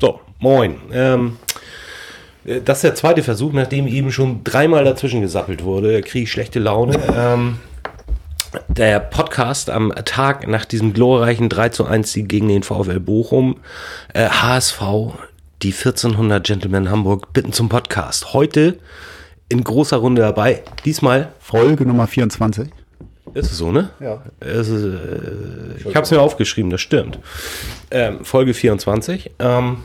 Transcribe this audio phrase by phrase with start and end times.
[0.00, 0.76] So, moin.
[0.92, 1.38] Ähm,
[2.44, 6.02] äh, das ist der zweite Versuch, nachdem eben schon dreimal dazwischen gesappelt wurde.
[6.02, 6.98] Kriege ich schlechte Laune.
[7.14, 7.58] Ähm,
[8.68, 13.56] der Podcast am Tag nach diesem glorreichen 3 zu 1 Sieg gegen den VfL Bochum,
[14.14, 14.80] äh, HSV,
[15.62, 18.32] die 1400 Gentlemen Hamburg bitten zum Podcast.
[18.32, 18.78] Heute
[19.48, 20.62] in großer Runde dabei.
[20.84, 22.68] Diesmal Folge Nummer 24.
[23.34, 23.90] ist es so, ne?
[24.00, 24.22] Ja.
[24.40, 27.18] Es ist, äh, ich habe es mir aufgeschrieben, das stimmt.
[27.90, 29.32] Ähm, Folge 24.
[29.38, 29.78] Ähm,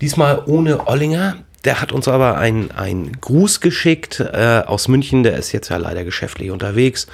[0.00, 1.36] diesmal ohne Ollinger.
[1.64, 5.22] Der hat uns aber einen Gruß geschickt äh, aus München.
[5.22, 7.06] Der ist jetzt ja leider geschäftlich unterwegs.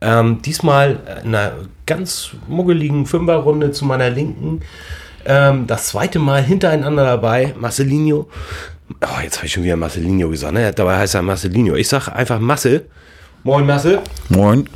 [0.00, 1.52] Ähm, diesmal in einer
[1.86, 4.62] ganz muggeligen Fünferrunde zu meiner Linken.
[5.24, 7.54] Ähm, das zweite Mal hintereinander dabei.
[7.56, 8.28] Marcelinho.
[9.00, 10.54] Oh, jetzt habe ich schon wieder Marcelinho gesagt.
[10.54, 10.72] Ne?
[10.72, 11.76] Dabei heißt er Marcelinho.
[11.76, 12.86] Ich sage einfach Masse.
[13.44, 14.68] Moin, Marcel Moin.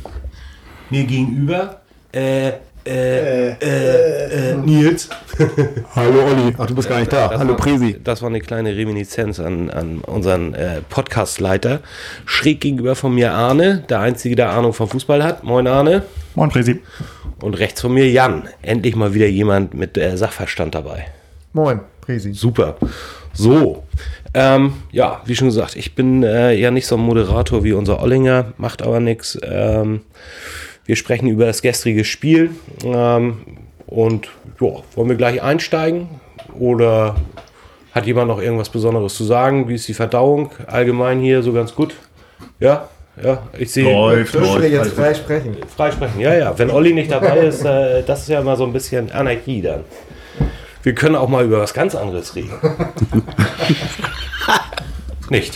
[0.89, 2.51] Mir gegenüber äh,
[2.85, 5.09] äh, äh, äh, Nils.
[5.95, 6.55] Hallo Olli.
[6.57, 7.27] Ach, du bist gar nicht da.
[7.27, 7.99] Das Hallo war, Presi.
[8.03, 11.81] Das war eine kleine Reminiszenz an, an unseren äh, Podcastleiter.
[12.25, 15.43] Schräg gegenüber von mir Arne, der Einzige, der Ahnung vom Fußball hat.
[15.43, 16.03] Moin Arne.
[16.35, 16.79] Moin Presi.
[17.41, 18.49] Und rechts von mir Jan.
[18.61, 21.07] Endlich mal wieder jemand mit äh, Sachverstand dabei.
[21.53, 22.33] Moin, Presi.
[22.33, 22.77] Super.
[23.33, 23.83] So,
[24.33, 28.01] ähm, ja, wie schon gesagt, ich bin äh, ja nicht so ein Moderator wie unser
[28.01, 29.37] Ollinger, macht aber nichts.
[29.43, 30.01] Ähm,
[30.89, 32.49] wir sprechen über das gestrige Spiel
[32.83, 33.41] ähm,
[33.85, 34.27] und
[34.59, 36.09] ja, wollen wir gleich einsteigen
[36.57, 37.15] oder
[37.91, 39.69] hat jemand noch irgendwas Besonderes zu sagen?
[39.69, 41.93] Wie ist die Verdauung allgemein hier so ganz gut?
[42.59, 42.89] Ja,
[43.23, 44.23] ja, ich sehe.
[44.23, 45.57] Ich will jetzt frei sprechen.
[45.77, 46.57] Freisprechen, ja, ja.
[46.57, 49.81] Wenn Olli nicht dabei ist, äh, das ist ja immer so ein bisschen Anarchie dann.
[50.81, 52.49] Wir können auch mal über was ganz anderes reden.
[55.29, 55.55] nicht.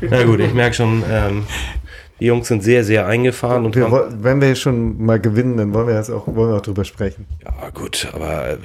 [0.00, 1.44] Na gut, ich merke schon, ähm,
[2.20, 5.88] die Jungs sind sehr, sehr eingefahren und Wir, wenn wir schon mal gewinnen, dann wollen
[5.88, 7.26] wir, das auch, wollen wir auch drüber sprechen.
[7.44, 8.56] ja gut, aber äh,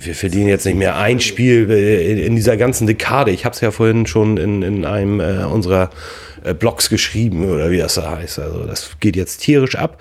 [0.00, 3.30] wir verdienen jetzt nicht mehr ein Spiel äh, in, in dieser ganzen Dekade.
[3.30, 5.90] Ich habe es ja vorhin schon in, in einem äh, unserer
[6.42, 8.40] äh, Blogs geschrieben oder wie das da heißt.
[8.40, 10.00] Also das geht jetzt tierisch ab.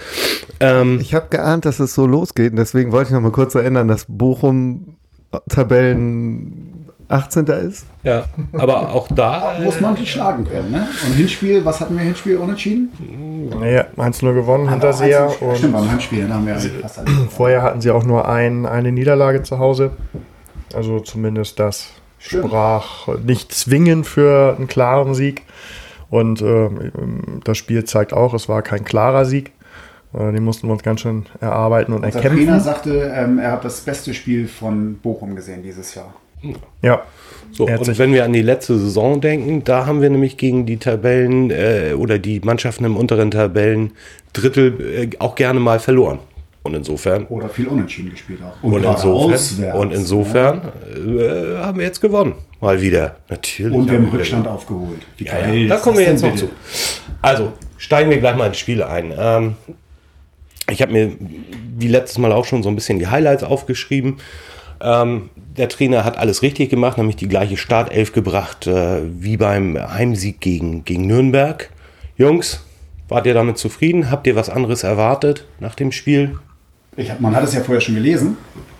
[0.59, 3.55] Ähm, Ich habe geahnt, dass es so losgeht und deswegen wollte ich noch mal kurz
[3.55, 4.95] erinnern, dass Bochum
[5.49, 6.74] Tabellen
[7.07, 7.45] 18.
[7.45, 7.85] ist.
[8.03, 9.55] ja, aber auch da.
[9.63, 10.87] Muss man die schlagen können, ne?
[11.05, 12.89] Und Hinspiel, was hatten wir Hinspiel unentschieden?
[13.59, 15.29] Nee, 1-0 gewonnen, Hinterseher.
[15.29, 17.07] Stimmt, Und beim Hinspiel, da haben wir eigentlich fast alle.
[17.29, 19.91] vorher hatten sie auch nur ein, eine Niederlage zu Hause.
[20.73, 22.45] Also zumindest das Stimmt.
[22.47, 25.43] sprach nicht zwingend für einen klaren Sieg.
[26.09, 29.51] Und ähm, das Spiel zeigt auch, es war kein klarer Sieg.
[30.13, 32.45] Äh, den mussten wir uns ganz schön erarbeiten und Unser erkämpfen.
[32.45, 36.13] Trainer sagte, ähm, er hat das beste Spiel von Bochum gesehen dieses Jahr.
[36.81, 37.03] Ja,
[37.51, 40.77] So, und wenn wir an die letzte Saison denken, da haben wir nämlich gegen die
[40.77, 43.91] Tabellen äh, oder die Mannschaften im unteren Tabellen
[44.33, 46.19] Drittel äh, auch gerne mal verloren.
[46.63, 48.63] Und insofern, Oder viel unentschieden gespielt auch.
[48.63, 50.61] und, gerade insofern, auswärts, und insofern
[50.95, 52.33] äh, haben wir jetzt gewonnen.
[52.59, 53.17] Mal wieder.
[53.29, 53.71] Natürlich.
[53.71, 53.77] Ne?
[53.77, 55.01] Und wir haben Rückstand aufgeholt.
[55.17, 56.47] Wie ja, ja, da kommen wir das jetzt denn noch bitte?
[56.47, 57.01] zu.
[57.21, 59.13] Also, steigen wir gleich mal ins Spiel ein.
[59.15, 59.55] Ähm,
[60.71, 61.11] ich habe mir
[61.77, 64.17] wie letztes Mal auch schon so ein bisschen die Highlights aufgeschrieben.
[64.81, 69.77] Ähm, der Trainer hat alles richtig gemacht, nämlich die gleiche Startelf gebracht äh, wie beim
[69.77, 71.69] Heimsieg gegen, gegen Nürnberg.
[72.17, 72.61] Jungs,
[73.07, 74.11] wart ihr damit zufrieden?
[74.11, 76.37] Habt ihr was anderes erwartet nach dem Spiel?
[76.97, 78.37] Ich hab, man hat es ja vorher schon gelesen.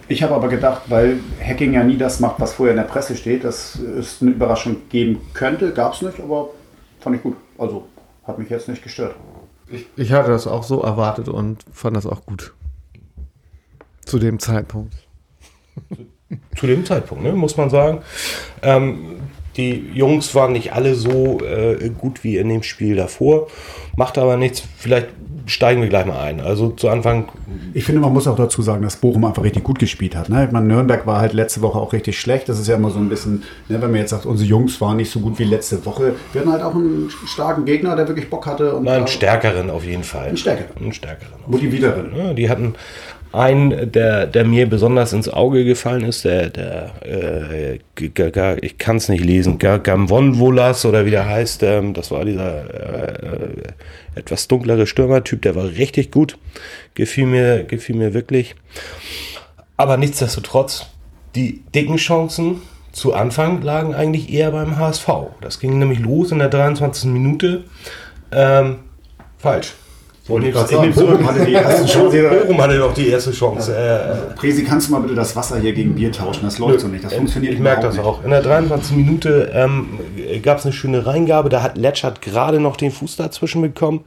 [0.08, 3.16] Ich habe aber gedacht, weil Hacking ja nie das macht, was vorher in der Presse
[3.16, 5.74] steht, dass es eine Überraschung geben könnte.
[5.74, 6.50] Gab es nicht, aber
[7.00, 7.36] fand ich gut.
[7.58, 7.88] Also
[8.24, 9.16] hat mich jetzt nicht gestört.
[9.96, 12.54] Ich hatte das auch so erwartet und fand das auch gut.
[14.06, 14.94] Zu dem Zeitpunkt.
[16.58, 18.00] Zu dem Zeitpunkt, ne, muss man sagen.
[18.62, 19.18] Ähm,
[19.58, 23.48] die Jungs waren nicht alle so äh, gut wie in dem Spiel davor.
[23.96, 24.64] Macht aber nichts.
[24.78, 25.08] Vielleicht
[25.46, 26.42] steigen wir gleich mal ein.
[26.42, 27.30] Also zu Anfang,
[27.74, 30.28] Ich finde, man muss auch dazu sagen, dass Bochum einfach richtig gut gespielt hat.
[30.28, 30.46] Ne?
[30.46, 32.50] Ich meine, Nürnberg war halt letzte Woche auch richtig schlecht.
[32.50, 34.98] Das ist ja immer so ein bisschen, ne, wenn man jetzt sagt, unsere Jungs waren
[34.98, 36.16] nicht so gut wie letzte Woche.
[36.34, 38.76] Wir hatten halt auch einen starken Gegner, der wirklich Bock hatte.
[38.76, 40.28] Und nein, einen stärkeren auf jeden Fall.
[40.28, 40.76] Einen stärkeren.
[40.78, 41.34] Einen stärkeren.
[41.48, 42.16] Motivierteren.
[42.16, 42.76] Ja, die hatten
[43.36, 47.80] einen, der, der mir besonders ins Auge gefallen ist, der, der äh,
[48.62, 53.50] ich kann es nicht lesen, Gamvonvolas oder wie der heißt, ähm, das war dieser äh,
[54.16, 56.38] etwas dunklere Stürmertyp, der war richtig gut,
[56.94, 58.56] gefiel mir, gefiel mir wirklich.
[59.78, 60.88] Aber nichtsdestotrotz,
[61.36, 62.62] die dicken Chancen
[62.92, 65.08] zu Anfang lagen eigentlich eher beim HSV.
[65.42, 67.12] Das ging nämlich los in der 23.
[67.12, 67.66] Minute.
[68.32, 68.80] Ähm,
[69.38, 69.74] falsch.
[70.28, 70.76] In dem- sagen.
[70.76, 72.30] in dem- Bochum hatte die erste Chance.
[72.30, 73.76] Bochum hatte doch die erste Chance.
[73.76, 76.46] Äh, Presi, kannst du mal bitte das Wasser hier gegen Bier tauschen?
[76.46, 77.04] Das läuft so nicht.
[77.04, 78.24] Das funktioniert ich merke das auch.
[78.24, 78.96] In der 23.
[78.98, 80.00] Minute ähm,
[80.42, 81.50] gab es eine schöne Reingabe.
[81.50, 84.04] Da hat Letschert gerade noch den Fuß dazwischen bekommen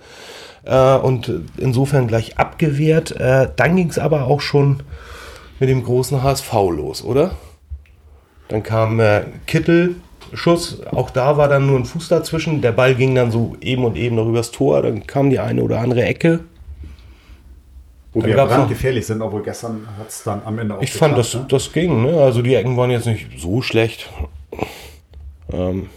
[0.64, 3.12] äh, und insofern gleich abgewehrt.
[3.12, 4.82] Äh, dann ging es aber auch schon
[5.60, 7.32] mit dem großen HSV los, oder?
[8.48, 9.96] Dann kam äh, Kittel,
[10.34, 10.80] Schuss.
[10.92, 12.60] Auch da war dann nur ein Fuß dazwischen.
[12.60, 14.82] Der Ball ging dann so eben und eben noch übers Tor.
[14.82, 16.40] Dann kam die eine oder andere Ecke.
[18.12, 21.16] Wo Dann wir brandgefährlich sind, obwohl gestern hat es dann am Ende auch Ich fand,
[21.16, 21.58] das, geklappt, ne?
[21.58, 22.02] das ging.
[22.02, 22.20] Ne?
[22.20, 24.10] Also die Ecken waren jetzt nicht so schlecht.
[25.52, 25.88] Ähm,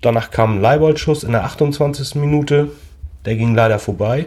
[0.00, 2.14] danach kam ein Leibold-Schuss in der 28.
[2.14, 2.70] Minute.
[3.24, 4.26] Der ging leider vorbei.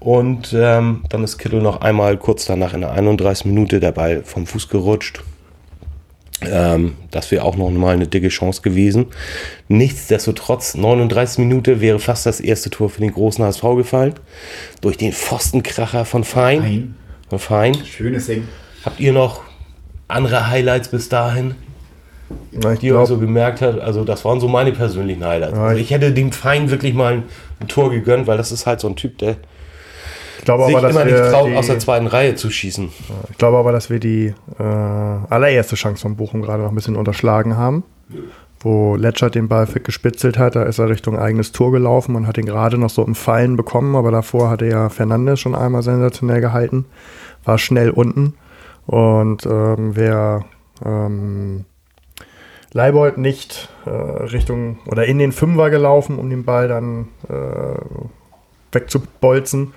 [0.00, 3.46] Und ähm, dann ist Kittel noch einmal kurz danach in der 31.
[3.46, 5.22] Minute der Ball vom Fuß gerutscht.
[6.42, 9.06] Ähm, das wäre auch noch mal eine dicke Chance gewesen.
[9.68, 14.14] Nichtsdestotrotz, 39 Minute wäre fast das erste Tor für den großen HSV gefallen.
[14.80, 16.60] Durch den Pfostenkracher von Fein.
[16.62, 16.94] Fein.
[17.28, 17.74] Von Fein.
[17.84, 18.46] Schönes Ding.
[18.84, 19.42] Habt ihr noch
[20.06, 21.54] andere Highlights bis dahin,
[22.52, 23.80] Na, ich die ihr euch so gemerkt habt?
[23.80, 25.54] Also das waren so meine persönlichen Highlights.
[25.56, 27.22] Ja, also ich- ich hätte dem Fein wirklich mal ein,
[27.60, 29.36] ein Tor gegönnt, weil das ist halt so ein Typ, der
[30.38, 32.88] ich glaube aber, dass immer nicht wir traut, die- aus der zweiten Reihe zu schießen.
[33.30, 36.96] Ich glaube aber, dass wir die äh, allererste Chance von Bochum gerade noch ein bisschen
[36.96, 37.84] unterschlagen haben.
[38.60, 42.38] Wo Letschert den Ball gespitzelt hat, da ist er Richtung eigenes Tor gelaufen und hat
[42.38, 46.40] ihn gerade noch so im Fallen bekommen, aber davor hatte ja Fernandes schon einmal sensationell
[46.40, 46.86] gehalten,
[47.44, 48.34] war schnell unten
[48.86, 50.44] und ähm, wer
[50.84, 51.66] ähm,
[52.72, 57.80] Leibold nicht äh, Richtung oder in den Fünfer gelaufen, um den Ball dann äh,
[58.72, 59.72] wegzubolzen,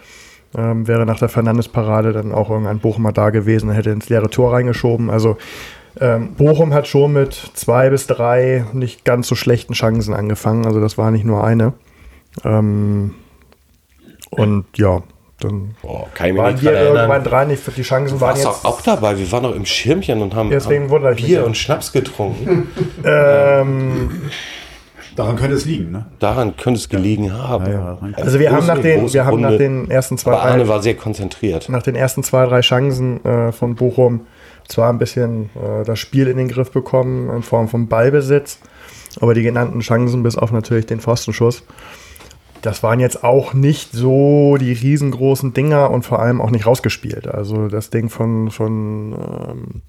[0.57, 4.29] ähm, wäre nach der Fernandes-Parade dann auch irgendein Bochumer da gewesen und hätte ins leere
[4.29, 5.09] Tor reingeschoben.
[5.09, 5.37] Also
[5.99, 10.65] ähm, Bochum hat schon mit zwei bis drei nicht ganz so schlechten Chancen angefangen.
[10.65, 11.73] Also das war nicht nur eine.
[12.45, 13.15] Ähm,
[14.29, 15.03] und ja,
[15.39, 17.49] dann Boah, kann ich waren wir irgendwann dran.
[17.49, 19.17] Die, die Chancen Du waren warst jetzt auch dabei.
[19.17, 22.69] Wir waren doch im Schirmchen und haben, Deswegen haben ich Bier und Schnaps getrunken.
[23.03, 24.21] ähm,
[25.15, 26.05] Daran könnte es liegen, ne?
[26.19, 27.65] Daran könnte es gelegen haben.
[27.65, 28.13] Ja, ja.
[28.15, 30.81] also wir haben nach den, wir haben nach den ersten zwei, Aber Arne drei, war
[30.81, 31.69] sehr konzentriert.
[31.69, 34.21] nach den ersten zwei, drei Chancen äh, von Bochum
[34.67, 38.59] zwar ein bisschen äh, das Spiel in den Griff bekommen in Form von Ballbesitz,
[39.19, 41.63] aber die genannten Chancen bis auf natürlich den Pfostenschuss,
[42.61, 47.27] das waren jetzt auch nicht so die riesengroßen Dinger und vor allem auch nicht rausgespielt.
[47.27, 49.81] Also das Ding von, von ähm,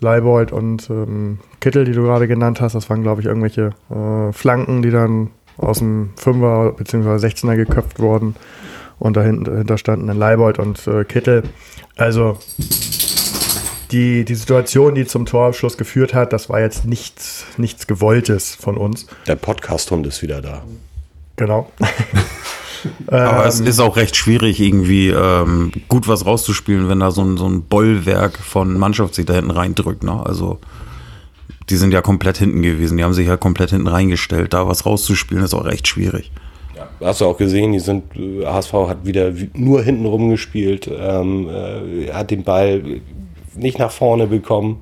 [0.00, 4.32] Leibold und ähm, Kittel, die du gerade genannt hast, das waren, glaube ich, irgendwelche äh,
[4.32, 7.26] Flanken, die dann aus dem Fünfer bzw.
[7.26, 8.36] 16er geköpft wurden.
[8.98, 11.42] Und dahinter, standen dann Leibold und äh, Kittel.
[11.96, 12.38] Also
[13.90, 18.76] die, die Situation, die zum Torabschluss geführt hat, das war jetzt nichts, nichts Gewolltes von
[18.76, 19.06] uns.
[19.26, 20.62] Der Podcast-Hund ist wieder da.
[21.36, 21.70] Genau.
[23.06, 27.36] Aber es ist auch recht schwierig, irgendwie ähm, gut was rauszuspielen, wenn da so ein,
[27.36, 30.02] so ein Bollwerk von Mannschaft sich da hinten reindrückt.
[30.02, 30.24] Ne?
[30.24, 30.58] Also
[31.70, 32.96] die sind ja komplett hinten gewesen.
[32.98, 34.52] Die haben sich ja komplett hinten reingestellt.
[34.54, 36.30] Da was rauszuspielen ist auch recht schwierig.
[37.00, 41.48] Hast du auch gesehen, die sind, äh, HSV hat wieder wie- nur hinten rumgespielt, ähm,
[41.48, 42.82] äh, hat den Ball
[43.54, 44.80] nicht nach vorne bekommen,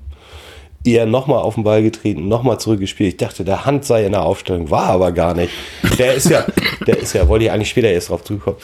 [0.85, 3.15] eher nochmal auf den Ball getreten, nochmal zurückgespielt.
[3.15, 5.53] Ich dachte, der Hand sei in der Aufstellung, war aber gar nicht.
[5.99, 6.45] Der ist ja,
[6.87, 8.57] der ist ja, wollte ich eigentlich später erst drauf zukommen,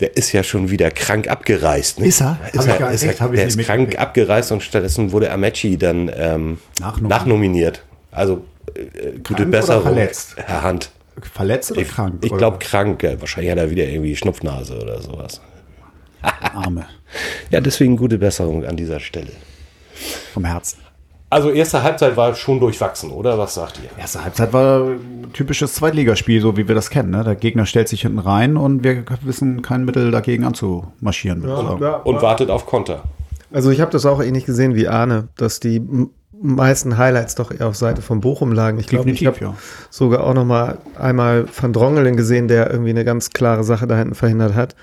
[0.00, 2.00] der ist ja schon wieder krank abgereist.
[2.00, 2.06] Ne?
[2.06, 2.38] Ist er?
[2.52, 3.98] Ist er, ist er der ist krank mitgekriegt.
[3.98, 7.08] abgereist und stattdessen wurde Amechi dann ähm, Nachnominiert.
[7.10, 7.82] nachnominiert.
[8.10, 10.36] Also äh, gute Krank Besserung, oder verletzt?
[10.36, 10.90] Herr Hand.
[11.32, 12.14] Verletzt oder Ich, krank?
[12.24, 13.06] ich glaube krank.
[13.20, 15.40] Wahrscheinlich hat er wieder irgendwie Schnupfnase oder sowas.
[16.22, 16.86] Arme.
[17.50, 19.30] Ja, deswegen gute Besserung an dieser Stelle.
[20.32, 20.78] Vom Herzen.
[21.34, 23.36] Also erste Halbzeit war schon durchwachsen, oder?
[23.36, 23.90] Was sagt ihr?
[23.98, 27.10] Erste Halbzeit war ein typisches Zweitligaspiel, so wie wir das kennen.
[27.10, 27.24] Ne?
[27.24, 31.40] Der Gegner stellt sich hinten rein und wir wissen kein Mittel dagegen anzumarschieren.
[31.40, 31.84] ich sagen.
[32.04, 33.02] Und wartet auf Konter.
[33.52, 35.82] Also ich habe das auch ähnlich gesehen wie Arne, dass die
[36.40, 38.78] meisten Highlights doch eher auf Seite von Bochum lagen.
[38.78, 39.54] Ich glaube, ich habe ja.
[39.90, 43.96] sogar auch noch mal einmal Van Drongelen gesehen, der irgendwie eine ganz klare Sache da
[43.96, 44.76] hinten verhindert hat.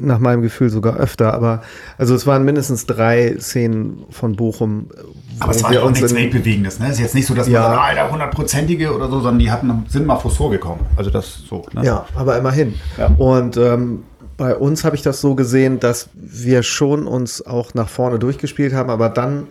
[0.00, 1.62] Nach meinem Gefühl sogar öfter, aber
[1.98, 6.14] also es waren mindestens drei Szenen von Bochum, wo Aber es war ja auch nichts
[6.14, 6.78] Weltbewegendes.
[6.78, 6.86] Ne?
[6.86, 7.60] Es ist jetzt nicht so, dass Ja.
[7.62, 10.80] man sagt, der hundertprozentige oder so, sondern die hatten, sind mal vors Tor gekommen.
[10.96, 11.64] Also das so.
[11.72, 11.84] Ne?
[11.84, 12.74] Ja, aber immerhin.
[12.98, 13.06] Ja.
[13.18, 14.04] Und ähm,
[14.36, 18.72] bei uns habe ich das so gesehen, dass wir schon uns auch nach vorne durchgespielt
[18.72, 19.48] haben, aber dann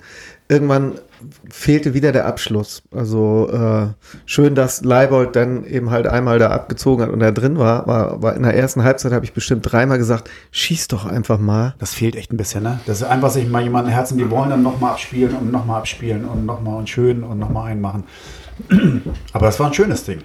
[0.50, 0.96] irgendwann
[1.50, 2.82] fehlte wieder der Abschluss.
[2.92, 3.88] Also äh,
[4.26, 7.88] schön, dass Leibold dann eben halt einmal da abgezogen hat und da drin war.
[7.88, 11.76] war, war in der ersten Halbzeit habe ich bestimmt dreimal gesagt, schieß doch einfach mal.
[11.80, 12.80] Das fehlt echt ein bisschen, ne?
[12.88, 16.26] Das ist einfach sich mal jemanden Herzen, die wollen dann nochmal abspielen und nochmal abspielen
[16.26, 18.06] und nochmal und schön und nochmal einmachen.
[19.34, 20.22] Aber das war ein schönes Ding.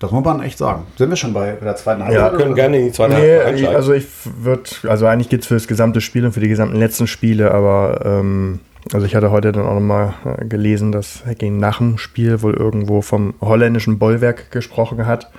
[0.00, 0.86] Das muss man echt sagen.
[0.96, 2.32] Sind wir schon bei der zweiten Halbzeit?
[2.32, 5.48] Wir können gerne in die zweite Nee, Halbzeit also ich würde, also eigentlich geht es
[5.48, 8.60] für das gesamte Spiel und für die gesamten letzten Spiele, aber ähm,
[8.92, 12.54] also ich hatte heute dann auch nochmal äh, gelesen, dass Hacking nach dem Spiel wohl
[12.54, 15.30] irgendwo vom holländischen Bollwerk gesprochen hat,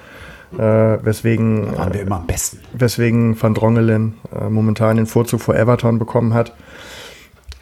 [0.54, 2.60] äh, weswegen, waren wir immer am besten.
[2.74, 6.54] weswegen Van Drongelen äh, momentan den Vorzug vor Everton bekommen hat.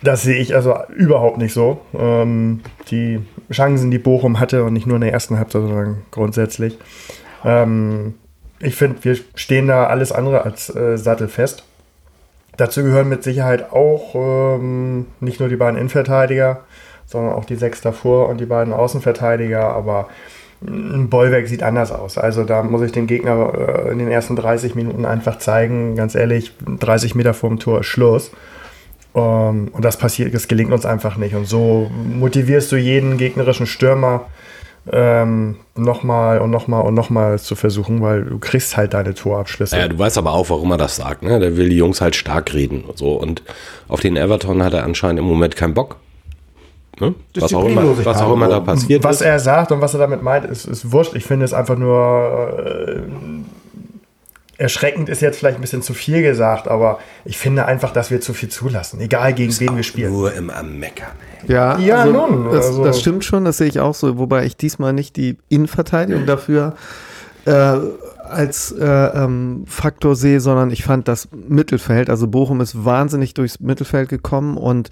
[0.04, 1.82] Das sehe ich also überhaupt nicht so.
[1.98, 3.20] Ähm, die
[3.52, 6.78] Chancen, die Bochum hatte und nicht nur in der ersten Halbzeit, sondern grundsätzlich.
[7.44, 8.14] Ähm,
[8.60, 11.64] ich finde, wir stehen da alles andere als äh, sattelfest.
[12.58, 16.62] Dazu gehören mit Sicherheit auch ähm, nicht nur die beiden Innenverteidiger,
[17.06, 19.62] sondern auch die sechs davor und die beiden Außenverteidiger.
[19.62, 20.10] Aber
[20.66, 22.18] ein Bollwerk sieht anders aus.
[22.18, 26.16] Also da muss ich den Gegner äh, in den ersten 30 Minuten einfach zeigen, ganz
[26.16, 28.32] ehrlich, 30 Meter vorm Tor ist Schluss.
[29.14, 31.36] Um, ähm, und das passiert, das gelingt uns einfach nicht.
[31.36, 34.26] Und so motivierst du jeden gegnerischen Stürmer
[34.92, 39.78] ähm, nochmal und nochmal und nochmal zu versuchen, weil du kriegst halt deine Torabschlüsse.
[39.78, 41.24] Ja, du weißt aber auch, warum er das sagt.
[41.24, 41.40] Ne?
[41.40, 43.14] Der will die Jungs halt stark reden und so.
[43.14, 43.44] Und
[43.88, 45.98] auf den Everton hat er anscheinend im Moment keinen Bock.
[47.00, 47.14] Ne?
[47.36, 49.28] Was, auch immer, was auch immer da passiert Was ist.
[49.28, 51.16] er sagt und was er damit meint, ist, ist wurscht.
[51.16, 53.02] Ich finde es einfach nur äh,
[54.58, 58.22] erschreckend ist jetzt vielleicht ein bisschen zu viel gesagt, aber ich finde einfach, dass wir
[58.22, 60.12] zu viel zulassen, egal gegen wen wir spielen.
[60.12, 61.12] Nur im Meckern.
[61.48, 62.52] Ja, ja also, nun.
[62.52, 62.84] Das, also.
[62.84, 66.76] das, stimmt schon, das sehe ich auch so, wobei ich diesmal nicht die Innenverteidigung dafür
[67.46, 67.78] äh,
[68.30, 73.60] als äh, ähm, Faktor sehe, sondern ich fand das Mittelfeld, also Bochum ist wahnsinnig durchs
[73.60, 74.90] Mittelfeld gekommen und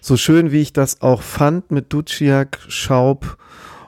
[0.00, 3.38] so schön wie ich das auch fand mit Duciak, Schaub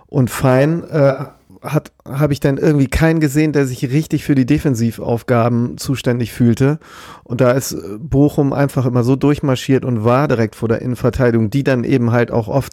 [0.06, 1.26] und Fein, äh,
[1.72, 6.78] habe ich dann irgendwie keinen gesehen, der sich richtig für die Defensivaufgaben zuständig fühlte.
[7.24, 11.64] Und da ist Bochum einfach immer so durchmarschiert und war direkt vor der Innenverteidigung, die
[11.64, 12.72] dann eben halt auch oft,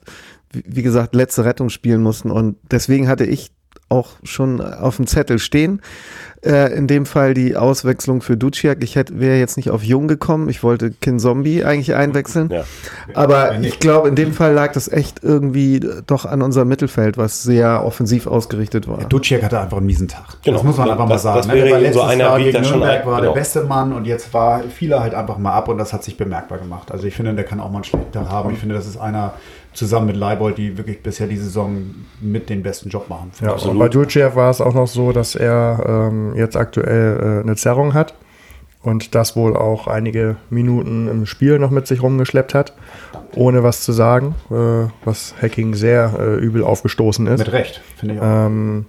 [0.51, 2.31] wie gesagt, letzte Rettung spielen mussten.
[2.31, 3.51] Und deswegen hatte ich
[3.93, 5.81] auch schon auf dem Zettel stehen.
[6.45, 8.83] Äh, in dem Fall die Auswechslung für Duciak.
[8.83, 10.49] Ich wäre jetzt nicht auf Jung gekommen.
[10.49, 12.49] Ich wollte Kin Zombie eigentlich einwechseln.
[12.49, 12.65] Ja.
[13.13, 17.43] Aber ich glaube, in dem Fall lag das echt irgendwie doch an unserem Mittelfeld, was
[17.43, 18.99] sehr offensiv ausgerichtet war.
[18.99, 20.37] Ja, Duciak hatte einfach einen miesen Tag.
[20.43, 20.57] Genau.
[20.57, 21.47] Das muss man einfach das, mal sagen.
[21.47, 21.93] Das wäre ne?
[21.93, 23.21] so einer, wie der schon war genau.
[23.21, 26.03] der beste Mann und jetzt war fiel er halt einfach mal ab und das hat
[26.03, 26.91] sich bemerkbar gemacht.
[26.91, 28.51] Also ich finde, der kann auch mal einen schlechten Tag haben.
[28.51, 29.33] Ich finde, das ist einer
[29.73, 33.31] zusammen mit Leibold, die wirklich bisher die Saison mit den besten Job machen.
[33.41, 33.79] Ja, absolut.
[33.79, 37.93] bei Dulcev war es auch noch so, dass er ähm, jetzt aktuell äh, eine Zerrung
[37.93, 38.13] hat
[38.83, 42.73] und das wohl auch einige Minuten im Spiel noch mit sich rumgeschleppt hat,
[43.35, 47.39] ohne was zu sagen, äh, was Hacking sehr äh, übel aufgestoßen ist.
[47.39, 48.45] Mit Recht, finde ich auch.
[48.45, 48.85] Ähm,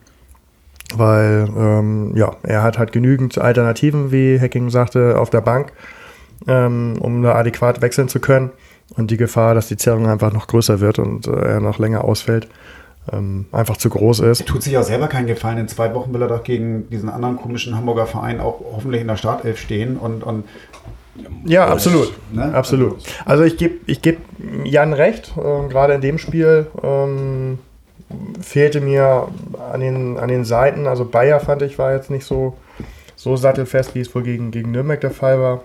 [0.97, 5.73] weil, ähm, ja, er hat halt genügend Alternativen, wie Hacking sagte, auf der Bank,
[6.47, 8.51] ähm, um da adäquat wechseln zu können.
[8.97, 12.05] Und die Gefahr, dass die Zerrung einfach noch größer wird und äh, er noch länger
[12.05, 12.49] ausfällt,
[13.13, 14.41] ähm, einfach zu groß ist.
[14.41, 15.59] Er tut sich auch selber keinen Gefallen.
[15.59, 19.09] In zwei Wochen will er doch gegen diesen anderen komischen Hamburger Verein auch hoffentlich in
[19.09, 20.45] der Startelf stehen und, und
[21.45, 22.13] ja, absolut.
[22.33, 22.53] Ne?
[22.55, 22.97] Absolut.
[23.25, 24.19] Also ich gebe ich geb
[24.65, 27.59] Jan recht, äh, gerade in dem Spiel ähm,
[28.41, 29.29] fehlte mir
[29.73, 32.57] an den, an den Seiten, also Bayer fand ich war jetzt nicht so,
[33.17, 35.63] so sattelfest, wie es wohl gegen, gegen Nürnberg der Fall war.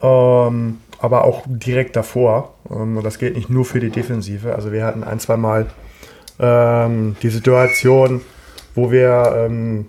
[0.00, 2.54] Ähm, aber auch direkt davor.
[2.70, 4.54] Ähm, und das gilt nicht nur für die Defensive.
[4.54, 5.66] Also wir hatten ein, zwei Mal
[6.40, 8.20] ähm, die Situation,
[8.74, 9.86] wo wir, ähm,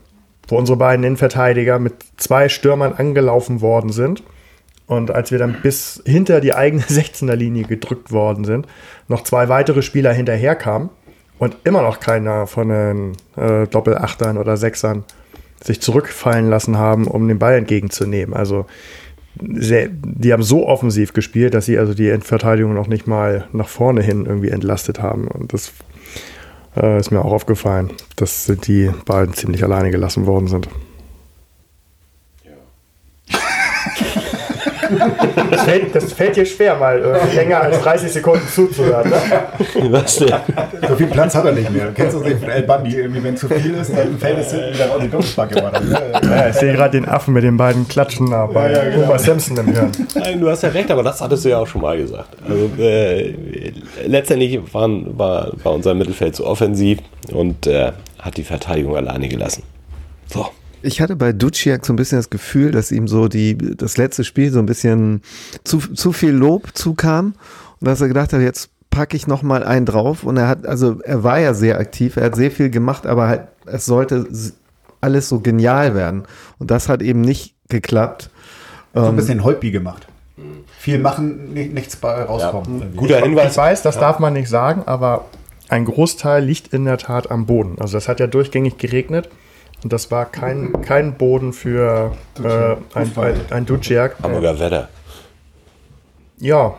[0.48, 4.24] wo unsere beiden Innenverteidiger mit zwei Stürmern angelaufen worden sind.
[4.88, 8.68] Und als wir dann bis hinter die eigene 16er Linie gedrückt worden sind,
[9.08, 10.90] noch zwei weitere Spieler hinterherkamen
[11.38, 15.04] und immer noch keiner von den äh, Doppelachtern oder Sechsern
[15.64, 18.34] sich zurückfallen lassen haben, um den Ball entgegenzunehmen.
[18.34, 18.66] Also
[19.42, 23.68] sehr, die haben so offensiv gespielt, dass sie also die Endverteidigung noch nicht mal nach
[23.68, 25.28] vorne hin irgendwie entlastet haben.
[25.28, 25.74] Und das
[26.76, 30.70] äh, ist mir auch aufgefallen, dass die beiden ziemlich alleine gelassen worden sind.
[35.52, 39.10] Das fällt, das fällt dir schwer, mal äh, länger als 30 Sekunden zuzuhören.
[39.10, 39.92] Ne?
[39.92, 40.34] Was denn?
[40.88, 41.88] So viel Platz hat er nicht mehr.
[41.88, 42.96] Du kennst das nicht von El Bandi?
[42.96, 45.72] Irgendwie, wenn zu viel ist, dann fällt es hinten wieder auf die Dumpfbacke.
[46.24, 49.18] Ja, ich sehe gerade den Affen mit den beiden Klatschen da bei ja, ja, genau.
[49.18, 49.92] Simpson im Hirn.
[50.16, 52.30] Nein, du hast ja recht, aber das hattest du ja auch schon mal gesagt.
[52.48, 53.36] Also, äh,
[54.06, 57.00] letztendlich waren, war, war unser Mittelfeld zu offensiv
[57.32, 59.64] und äh, hat die Verteidigung alleine gelassen.
[60.28, 60.48] So.
[60.82, 64.24] Ich hatte bei Duciak so ein bisschen das Gefühl, dass ihm so die, das letzte
[64.24, 65.22] Spiel so ein bisschen
[65.64, 67.34] zu, zu viel Lob zukam
[67.80, 70.66] und dass er gedacht hat, jetzt packe ich noch mal einen drauf und er hat,
[70.66, 74.28] also er war ja sehr aktiv, er hat sehr viel gemacht, aber halt, es sollte
[75.02, 76.24] alles so genial werden
[76.58, 78.30] und das hat eben nicht geklappt.
[78.94, 80.08] So ein ähm, bisschen Holpi gemacht.
[80.80, 82.80] Viel machen, nichts bei rauskommen.
[82.80, 83.52] Ja, guter Hinweis.
[83.52, 84.02] Ich weiß, das ja.
[84.02, 85.26] darf man nicht sagen, aber
[85.68, 87.76] ein Großteil liegt in der Tat am Boden.
[87.80, 89.30] Also das hat ja durchgängig geregnet.
[89.84, 92.12] Und das war kein, kein Boden für
[92.44, 93.12] äh, ein,
[93.50, 94.18] ein Duciak.
[94.22, 94.90] Hamburger Wetter.
[96.38, 96.74] Ja.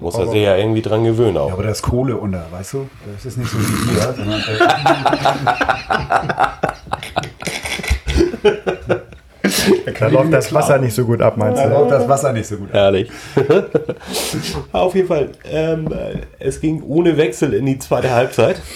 [0.00, 1.48] Muss er sich ja irgendwie dran gewöhnen auch.
[1.48, 2.88] Ja, aber da ist Kohle unter, weißt du?
[3.14, 4.42] Das ist nicht so wie hier, sondern.
[9.98, 11.74] Da läuft das Wasser nicht so gut ab, meinst Da du?
[11.74, 12.72] läuft das Wasser nicht so gut.
[12.72, 13.10] Herrlich.
[14.72, 15.88] Auf jeden Fall, ähm,
[16.38, 18.60] es ging ohne Wechsel in die zweite Halbzeit.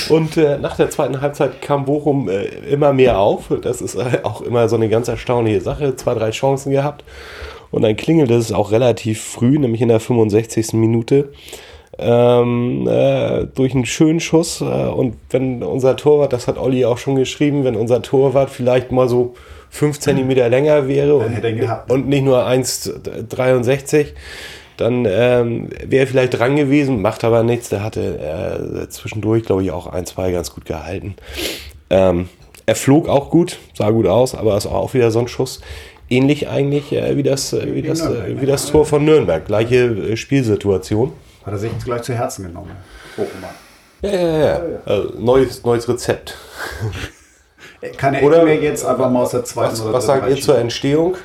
[0.08, 3.50] Und äh, nach der zweiten Halbzeit kam Bochum äh, immer mehr auf.
[3.62, 5.96] Das ist äh, auch immer so eine ganz erstaunliche Sache.
[5.96, 7.04] Zwei, drei Chancen gehabt.
[7.70, 10.74] Und dann klingelte es auch relativ früh, nämlich in der 65.
[10.74, 11.32] Minute.
[11.98, 14.60] Ähm, äh, durch einen schönen Schuss.
[14.60, 18.92] Äh, und wenn unser Torwart, das hat Olli auch schon geschrieben, wenn unser Torwart vielleicht
[18.92, 19.34] mal so
[19.70, 21.42] 5 Zentimeter länger wäre und,
[21.88, 24.08] und nicht nur 1,63,
[24.76, 27.68] dann ähm, wäre er vielleicht dran gewesen, macht aber nichts.
[27.68, 31.14] Der hatte äh, zwischendurch, glaube ich, auch ein, zwei ganz gut gehalten.
[31.90, 32.28] Ähm,
[32.66, 35.60] er flog auch gut, sah gut aus, aber es war auch wieder so ein Schuss.
[36.08, 39.44] Ähnlich eigentlich äh, wie, das, äh, wie, das, äh, wie das Tor von Nürnberg.
[39.46, 41.12] Gleiche äh, Spielsituation.
[41.44, 42.70] Hat er sich gleich zu Herzen genommen.
[43.16, 43.50] Bochumer.
[44.02, 44.62] Ja, ja, ja.
[44.84, 46.36] Also, neues, neues Rezept.
[47.96, 50.58] Kann er mir jetzt einfach mal aus der zweiten Was, oder was sagt ihr zur
[50.58, 51.16] Entstehung?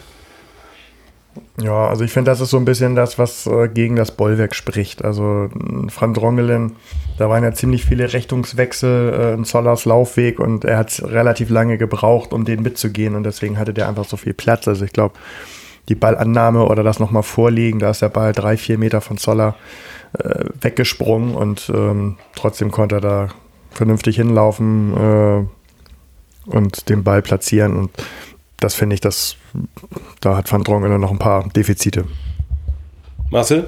[1.62, 4.56] Ja, also ich finde, das ist so ein bisschen das, was äh, gegen das Bollwerk
[4.56, 5.04] spricht.
[5.04, 6.76] Also mh, Frank Drongelen,
[7.18, 11.78] da waren ja ziemlich viele Richtungswechsel äh, in Zollers Laufweg und er hat relativ lange
[11.78, 14.68] gebraucht, um den mitzugehen und deswegen hatte der einfach so viel Platz.
[14.68, 15.16] Also ich glaube,
[15.90, 19.56] die Ballannahme oder das nochmal vorliegen, da ist der Ball drei, vier Meter von Zoller
[20.20, 23.28] äh, weggesprungen und ähm, trotzdem konnte er da
[23.72, 27.92] vernünftig hinlaufen äh, und den Ball platzieren und
[28.60, 29.38] das finde ich, das,
[30.22, 32.06] da hat Van Drongelen noch ein paar Defizite.
[33.30, 33.68] Marcel?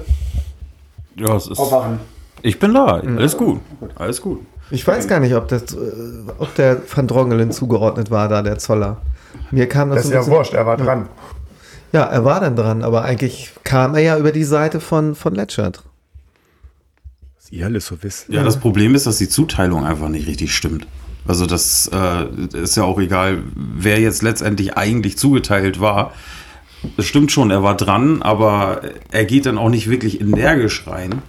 [1.16, 1.58] Ja, es ist.
[1.58, 2.00] Aufwachen.
[2.42, 2.86] Ich bin da.
[2.86, 3.60] Alles gut.
[3.96, 4.40] Alles gut.
[4.70, 5.76] Ich weiß gar nicht, ob, das, äh,
[6.38, 8.98] ob der Van Drongelen zugeordnet war, da der Zoller.
[9.50, 11.08] Mir kam das, Das ist ja wurscht, er war dran.
[11.92, 15.34] Ja, er war dann dran, aber eigentlich kam er ja über die Seite von, von
[15.34, 15.82] Letschert.
[17.36, 18.28] Was ihr alles so wisst.
[18.28, 20.86] Ja, das Problem ist, dass die Zuteilung einfach nicht richtig stimmt.
[21.30, 26.12] Also das äh, ist ja auch egal, wer jetzt letztendlich eigentlich zugeteilt war.
[26.96, 28.80] Es stimmt schon, er war dran, aber
[29.12, 31.22] er geht dann auch nicht wirklich energisch rein.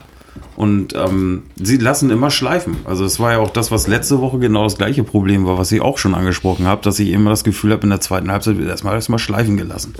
[0.56, 2.78] Und ähm, sie lassen immer schleifen.
[2.84, 5.72] Also es war ja auch das, was letzte Woche genau das gleiche Problem war, was
[5.72, 8.58] ich auch schon angesprochen habe, dass ich immer das Gefühl habe, in der zweiten Halbzeit
[8.58, 9.94] wird erstmal erstmal schleifen gelassen.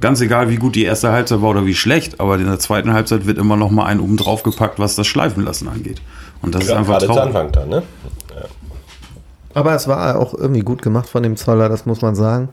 [0.00, 2.92] Ganz egal, wie gut die erste Halbzeit war oder wie schlecht, aber in der zweiten
[2.92, 6.00] Halbzeit wird immer noch mal ein oben drauf gepackt, was das Schleifen lassen angeht.
[6.42, 7.22] Und das ist einfach gerade traurig.
[7.22, 7.82] Anfang dann, ne?
[9.54, 12.50] Aber es war auch irgendwie gut gemacht von dem Zoller, das muss man sagen.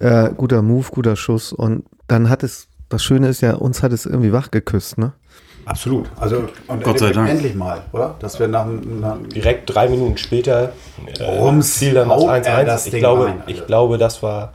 [0.00, 1.52] Äh, guter Move, guter Schuss.
[1.52, 5.12] Und dann hat es, das Schöne ist ja, uns hat es irgendwie wach geküsst, ne?
[5.64, 6.06] Absolut.
[6.18, 7.28] Also und Gott sei Dank.
[7.28, 8.14] endlich mal, oder?
[8.20, 10.72] Dass wir nach, nach Direkt drei Minuten später
[11.18, 12.64] äh, Rums fiel dann das haut er 1-1.
[12.64, 13.50] das Ich Ding glaube, rein, also.
[13.50, 14.54] ich glaube, das war,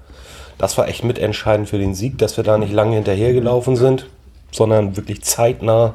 [0.57, 4.07] das war echt mitentscheidend für den Sieg, dass wir da nicht lange hinterhergelaufen sind,
[4.51, 5.93] sondern wirklich zeitnah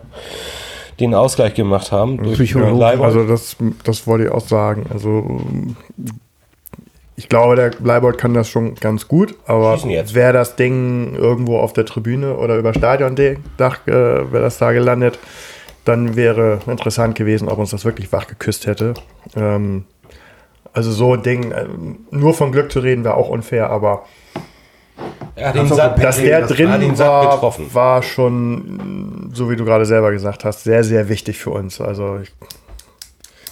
[1.00, 2.22] den Ausgleich gemacht haben.
[2.22, 3.00] Durch Leibold.
[3.00, 4.86] Also das, das wollte ich auch sagen.
[4.90, 5.40] Also
[7.18, 11.72] ich glaube, der Leibold kann das schon ganz gut, aber wäre das Ding irgendwo auf
[11.72, 15.18] der Tribüne oder über Stadiondach, äh, wäre das da gelandet,
[15.84, 18.94] dann wäre interessant gewesen, ob uns das wirklich wach geküsst hätte.
[19.34, 19.84] Ähm,
[20.72, 24.04] also so ein Ding, ähm, nur von Glück zu reden, wäre auch unfair, aber
[25.34, 27.74] er hat den Sack, dass der das- drin Sack war, getroffen.
[27.74, 31.80] war schon, so wie du gerade selber gesagt hast, sehr, sehr wichtig für uns.
[31.80, 32.32] Also ich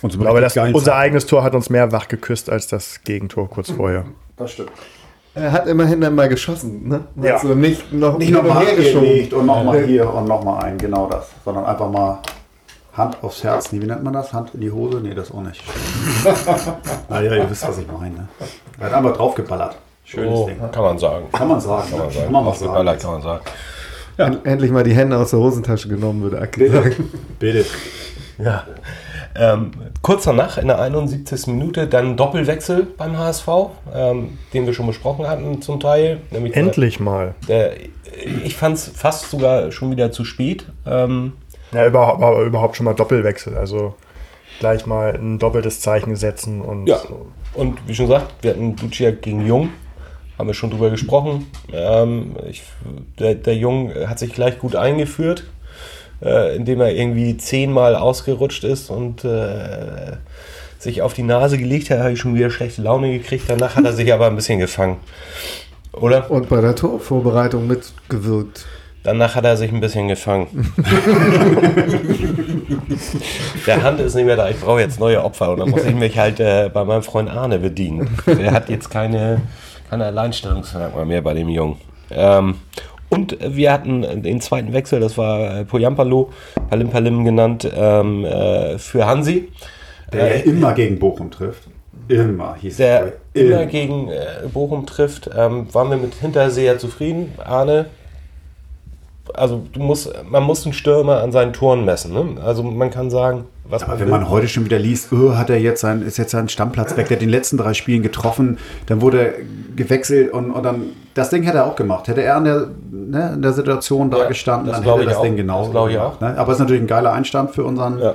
[0.03, 0.99] Und so glaube, das, nichts unser sagen.
[1.01, 4.05] eigenes Tor hat uns mehr wach geküsst als das Gegentor kurz vorher.
[4.37, 4.71] Das stimmt.
[5.35, 7.01] Er hat immerhin dann mal geschossen, ne?
[7.23, 7.35] Ja.
[7.35, 9.07] Also nicht noch Nicht hin und nochmal her geschoben.
[9.07, 11.29] gelegt und nochmal hier und nochmal ein, genau das.
[11.45, 12.21] Sondern einfach mal
[12.95, 13.71] Hand aufs Herz.
[13.71, 14.33] Nee, wie nennt man das?
[14.33, 14.99] Hand in die Hose?
[15.03, 15.63] Nee, das auch nicht.
[17.11, 18.29] naja, ihr wisst, was ich meine.
[18.81, 19.77] Er hat einfach draufgeballert.
[20.07, 20.57] Schönes Oh, Ding.
[20.73, 21.27] kann man sagen.
[21.33, 21.91] Kann man sagen.
[21.91, 22.25] Kann man sagen.
[22.25, 22.99] Kann man was sagen.
[22.99, 24.39] kann man sagen.
[24.45, 27.11] Endlich mal die Hände aus der Hosentasche genommen, würde Aki sagen.
[27.39, 27.65] Bitte.
[28.39, 28.65] Ja.
[29.35, 31.49] Ähm, kurz danach, in der 71.
[31.49, 33.49] Minute, dann Doppelwechsel beim HSV,
[33.95, 36.21] ähm, den wir schon besprochen hatten zum Teil.
[36.31, 37.35] Nämlich der- Endlich mal.
[37.49, 37.73] Der,
[38.45, 40.65] ich fand es fast sogar schon wieder zu spät.
[40.87, 41.33] Ähm,
[41.73, 43.57] Ja, überhaupt, aber überhaupt schon mal Doppelwechsel.
[43.59, 43.95] Also
[44.61, 46.99] gleich mal ein doppeltes Zeichen setzen und ja.
[47.53, 49.71] Und wie schon gesagt, wir hatten Duciak gegen Jung.
[50.39, 51.47] Haben wir schon drüber gesprochen.
[51.73, 52.63] Ähm, ich,
[53.19, 55.45] der, der Jung hat sich gleich gut eingeführt,
[56.23, 60.17] äh, indem er irgendwie zehnmal ausgerutscht ist und äh,
[60.79, 63.45] sich auf die Nase gelegt hat, habe ich schon wieder schlechte Laune gekriegt.
[63.49, 64.99] Danach hat er sich aber ein bisschen gefangen.
[65.93, 66.31] Oder?
[66.31, 68.67] Und bei der Torvorbereitung mitgewirkt.
[69.03, 70.73] Danach hat er sich ein bisschen gefangen.
[73.67, 74.49] Der Hand ist nicht mehr da.
[74.51, 75.53] Ich brauche jetzt neue Opfer.
[75.53, 78.11] Und dann muss ich mich halt äh, bei meinem Freund Arne bedienen.
[78.27, 79.43] Der hat jetzt keine,
[79.89, 81.77] keine Alleinstellungsmerkmal mehr bei dem Jungen.
[82.11, 82.57] Ähm,
[83.09, 86.31] und wir hatten den zweiten Wechsel, das war äh, Poyampalo,
[86.69, 89.49] Palim Palim genannt, ähm, äh, für Hansi.
[90.13, 91.69] Der immer gegen Bochum trifft.
[92.09, 93.43] Immer hieß der es.
[93.43, 95.31] immer gegen äh, Bochum trifft.
[95.37, 97.87] Ähm, waren wir mit Hinterseher zufrieden, Arne?
[99.35, 102.13] Also du musst, man muss einen Stürmer an seinen Toren messen.
[102.13, 102.41] Ne?
[102.43, 104.13] Also man kann sagen, was Aber man wenn will.
[104.13, 107.09] man heute schon wieder liest, oh, hat er jetzt sein, ist jetzt sein Stammplatz weg,
[107.09, 109.33] der hat den letzten drei Spielen getroffen, dann wurde er
[109.75, 112.07] gewechselt und, und dann, das Ding hätte er auch gemacht.
[112.09, 115.09] Hätte er in der, ne, in der Situation da Ja, gestanden, das dann hätte ich
[115.09, 115.23] das auch.
[115.23, 116.21] Ding genau Das auch.
[116.21, 116.39] Ne?
[116.39, 118.15] Aber es ist natürlich ein geiler Einstand für unseren Ja.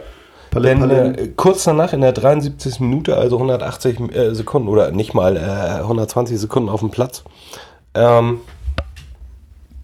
[0.51, 2.81] Palim, Denn äh, kurz danach in der 73.
[2.81, 7.23] Minute, also 180 äh, Sekunden oder nicht mal äh, 120 Sekunden auf dem Platz,
[7.93, 8.41] ähm,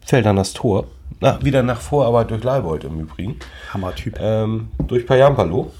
[0.06, 0.84] fällt dann das Tor.
[1.20, 3.40] Na, wieder nach Vorarbeit durch Leibold im Übrigen.
[3.74, 4.18] Hammer-Typ.
[4.20, 5.72] Ähm, durch Payampalo.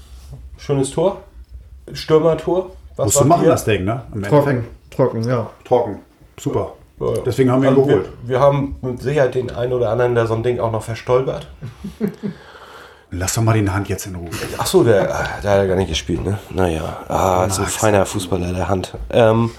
[0.56, 1.22] Schönes Tor.
[1.92, 2.70] Stürmertor.
[2.96, 3.50] Was Musst du machen, ihr?
[3.50, 4.02] das Ding, ne?
[4.12, 4.74] Im Trocken, Endeffekt.
[4.90, 5.50] trocken, ja.
[5.64, 5.98] Trocken.
[6.38, 6.72] Super.
[7.00, 7.20] Ja, ja.
[7.24, 8.08] Deswegen haben wir ihn Also geholt.
[8.22, 10.82] Wir, wir haben mit Sicherheit den einen oder anderen, der so ein Ding auch noch
[10.82, 11.46] verstolpert.
[13.10, 14.28] Lass doch mal den Hand jetzt in Ruhe.
[14.58, 16.38] Ach so, der, der hat ja gar nicht gespielt, ne?
[16.50, 18.94] Naja, ah, so ein feiner Fußballer der Hand.
[19.10, 19.50] Ähm,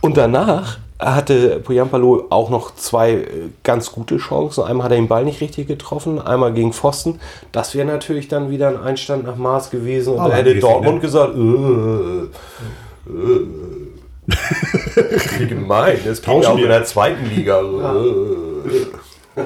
[0.00, 3.26] und danach hatte Poyampalo auch noch zwei äh,
[3.62, 4.64] ganz gute Chancen.
[4.64, 7.20] Einmal hat er den Ball nicht richtig getroffen, einmal gegen Pfosten.
[7.52, 10.14] Das wäre natürlich dann wieder ein Einstand nach Maß gewesen.
[10.14, 11.00] Und Aber da hätte Dortmund ne?
[11.00, 11.38] gesagt, äh,
[13.10, 13.46] äh,
[15.38, 16.68] wie gemein, das Tauschen auch in wir.
[16.68, 17.60] der zweiten Liga.
[17.60, 19.40] Äh.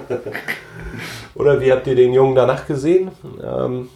[1.35, 3.11] Oder wie habt ihr den Jungen danach gesehen?
[3.43, 3.89] Ähm,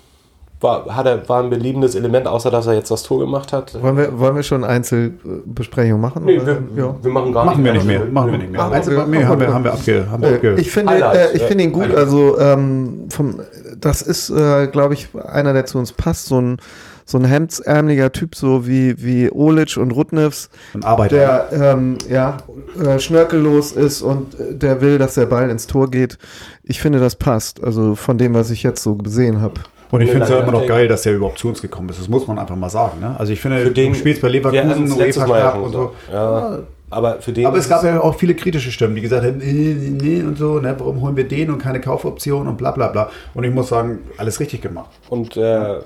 [0.63, 3.81] war, hat er, war ein beliebendes Element, außer dass er jetzt das Tor gemacht hat?
[3.83, 6.25] Wollen wir, wollen wir schon Einzelbesprechungen machen?
[6.25, 6.95] Nee, wir, ja.
[7.03, 8.09] wir machen gar Machen wir nicht nicht mehr.
[8.11, 8.61] Machen wir nicht mehr.
[8.61, 10.07] Machen Einzel wir- nee, haben, wir, haben wir abge...
[10.11, 11.95] Haben wir Äh, abge Ich finde, äh, ich finde ihn gut.
[11.95, 13.41] Also ähm, vom,
[13.79, 16.27] das ist, äh, glaube ich, einer, der zu uns passt.
[16.27, 16.57] So ein
[17.05, 21.17] so ein hemdsärmeliger Typ, so wie wie Olic und Rudnevs, Ein Arbeiter.
[21.51, 22.37] der ähm, ja
[22.81, 26.17] äh, schnörkellos ist und äh, der will, dass der Ball ins Tor geht.
[26.63, 27.63] Ich finde, das passt.
[27.63, 29.55] Also von dem, was ich jetzt so gesehen habe.
[29.93, 32.01] Und ich finde es ja immer noch geil, dass der überhaupt zu uns gekommen ist.
[32.01, 32.99] Das muss man einfach mal sagen.
[32.99, 33.15] Ne?
[33.19, 35.93] Also ich finde, Für den, du spielst bei Leverkusen, ja UEFA Cup und so.
[36.11, 39.25] Ja, aber für den Aber es ist gab ja auch viele kritische Stimmen, die gesagt
[39.25, 42.57] haben, nee, nee, nee und so, ne, warum holen wir den und keine Kaufoption und
[42.57, 43.11] bla bla bla.
[43.35, 44.91] Und ich muss sagen, alles richtig gemacht.
[45.11, 45.81] Und äh,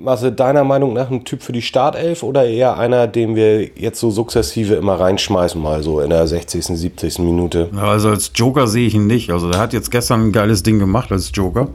[0.00, 4.00] Marcel, deiner Meinung nach ein Typ für die Startelf oder eher einer, den wir jetzt
[4.00, 7.18] so sukzessive immer reinschmeißen, mal so in der 60., 70.
[7.18, 7.68] Minute?
[7.76, 9.30] Also als Joker sehe ich ihn nicht.
[9.30, 11.68] Also der hat jetzt gestern ein geiles Ding gemacht als Joker.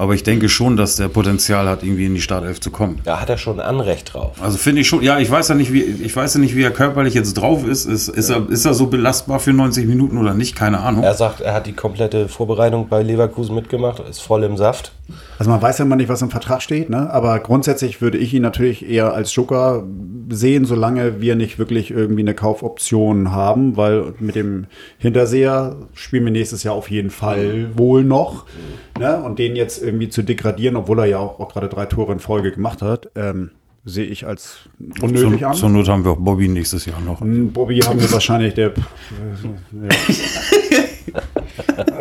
[0.00, 3.02] Aber ich denke schon, dass der Potenzial hat, irgendwie in die Startelf zu kommen.
[3.04, 4.30] Da hat er schon Anrecht drauf.
[4.40, 6.62] Also finde ich schon, ja, ich weiß ja nicht, wie, ich weiß ja nicht, wie
[6.62, 7.84] er körperlich jetzt drauf ist.
[7.84, 10.56] Ist, ist, er, ist er so belastbar für 90 Minuten oder nicht?
[10.56, 11.02] Keine Ahnung.
[11.02, 14.92] Er sagt, er hat die komplette Vorbereitung bei Leverkusen mitgemacht, ist voll im Saft.
[15.38, 17.10] Also man weiß ja immer nicht, was im Vertrag steht, ne?
[17.10, 19.84] aber grundsätzlich würde ich ihn natürlich eher als Joker
[20.28, 24.66] sehen, solange wir nicht wirklich irgendwie eine Kaufoption haben, weil mit dem
[24.98, 28.46] Hinterseher spielen wir nächstes Jahr auf jeden Fall wohl noch.
[28.98, 29.22] Ne?
[29.22, 32.20] Und den jetzt irgendwie zu degradieren, obwohl er ja auch, auch gerade drei Tore in
[32.20, 33.50] Folge gemacht hat, ähm,
[33.84, 34.58] sehe ich als
[35.00, 35.54] unnötig Zur, an.
[35.54, 37.20] zur Not haben wir auch Bobby nächstes Jahr noch.
[37.20, 38.72] Hm, Bobby haben wir wahrscheinlich der.
[39.72, 39.88] Ja.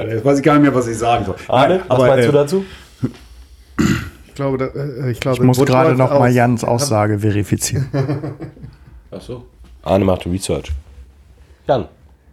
[0.08, 1.36] Jetzt weiß ich gar nicht mehr, was ich sagen soll.
[1.48, 2.66] Arne, Nein, was aber, meinst äh, du dazu?
[4.28, 6.32] Ich glaube, da, äh, ich glaube, Ich muss gerade noch mal.
[6.32, 7.90] Jans Aussage verifizieren.
[9.12, 9.46] Ach so.
[9.84, 10.72] Arne macht Research.
[11.68, 11.86] Jan.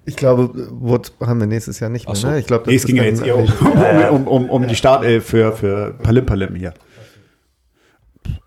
[0.04, 2.14] Ich glaube, Wood haben wir nächstes Jahr nicht mehr.
[2.14, 2.28] So.
[2.28, 2.38] Ne?
[2.38, 3.48] Ich glaube, das Nee, es ging ja jetzt eher um,
[4.11, 6.74] um, um, um die Startelf für, für Palim Palim hier.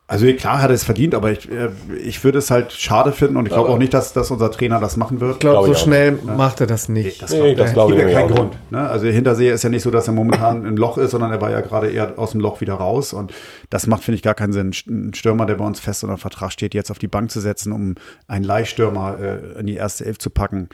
[0.09, 1.69] Also klar hat er es verdient, aber ich, äh,
[2.03, 4.79] ich würde es halt schade finden und ich glaube auch nicht, dass, dass unser Trainer
[4.79, 5.33] das machen wird.
[5.33, 5.83] Ich glaube, Glaub so ich auch.
[5.83, 7.21] schnell macht er das nicht.
[7.21, 8.35] Das, Nee, das glaube gibt ich ja keinen.
[8.35, 8.57] Grund.
[8.71, 8.89] Ne?
[8.89, 11.51] Also Hinterseher ist ja nicht so, dass er momentan im Loch ist, sondern er war
[11.51, 13.13] ja gerade eher aus dem Loch wieder raus.
[13.13, 13.33] Und
[13.69, 14.73] das macht, finde ich, gar keinen Sinn.
[14.87, 17.71] Ein Stürmer, der bei uns fest unter Vertrag steht, jetzt auf die Bank zu setzen,
[17.71, 17.93] um
[18.27, 20.69] einen Leihstürmer äh, in die erste Elf zu packen,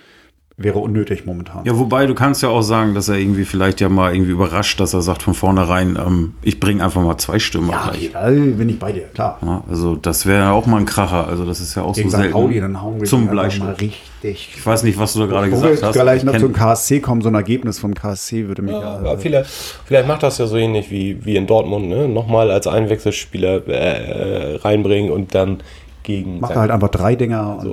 [0.57, 1.65] wäre unnötig momentan.
[1.65, 4.79] Ja, wobei du kannst ja auch sagen, dass er irgendwie vielleicht ja mal irgendwie überrascht,
[4.79, 8.11] dass er sagt von vornherein, ähm, ich bringe einfach mal zwei Stürmer Ja, gleich.
[8.13, 9.37] da bin ich bei dir, klar.
[9.41, 11.27] Ja, also das wäre ja auch mal ein Kracher.
[11.27, 12.31] Also das ist ja auch Gegen so selten.
[12.31, 13.41] Pauli, dann hauen wir zum einfach mal
[13.73, 13.81] Bleistift.
[13.81, 14.53] richtig.
[14.57, 15.95] Ich weiß nicht, was du da gerade gesagt hast.
[16.15, 19.17] Ich noch zum KSC kommen, so ein Ergebnis vom KSC würde mich Ja, ja, aber
[19.17, 19.49] vielleicht,
[19.85, 22.07] vielleicht macht das ja so ähnlich wie, wie in Dortmund, ne?
[22.07, 25.57] Nochmal als Einwechselspieler äh, reinbringen und dann
[26.03, 26.39] gegen.
[26.39, 27.67] macht er halt einfach drei Dinger und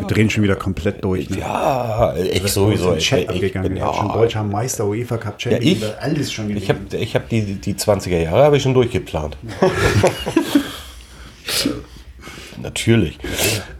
[0.00, 1.30] wir drehen schon wieder komplett durch.
[1.30, 1.38] Ne?
[1.40, 2.94] Ja, ich ist sowieso.
[2.94, 3.68] Ich, Chat ich, abgegangen.
[3.68, 5.84] bin, Ja, schon ja, deutscher Meister, UEFA Cup Champion, ich?
[6.00, 9.36] alles schon ich habe ich hab die, die 20er Jahre habe ich schon durchgeplant.
[12.62, 13.18] Natürlich.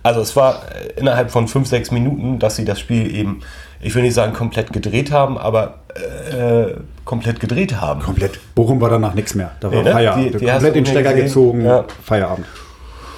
[0.02, 3.40] Also es war äh, innerhalb von 5, 6 Minuten, dass sie das Spiel eben,
[3.80, 8.02] ich will nicht sagen komplett gedreht haben, aber äh, komplett gedreht haben.
[8.02, 8.38] komplett.
[8.54, 9.52] Bochum war danach nichts mehr.
[9.60, 9.92] Da war Nee, ne?
[9.92, 10.34] Feierabend.
[10.34, 11.26] Die- die komplett den Stecker gesehen?
[11.26, 11.84] gezogen, Ja.
[12.02, 12.46] Feierabend.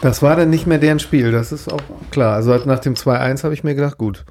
[0.02, 1.80] Das war dann nicht mehr deren Spiel, das ist auch
[2.10, 2.34] klar.
[2.34, 4.24] Also nach dem 2-1 habe ich mir gedacht, gut.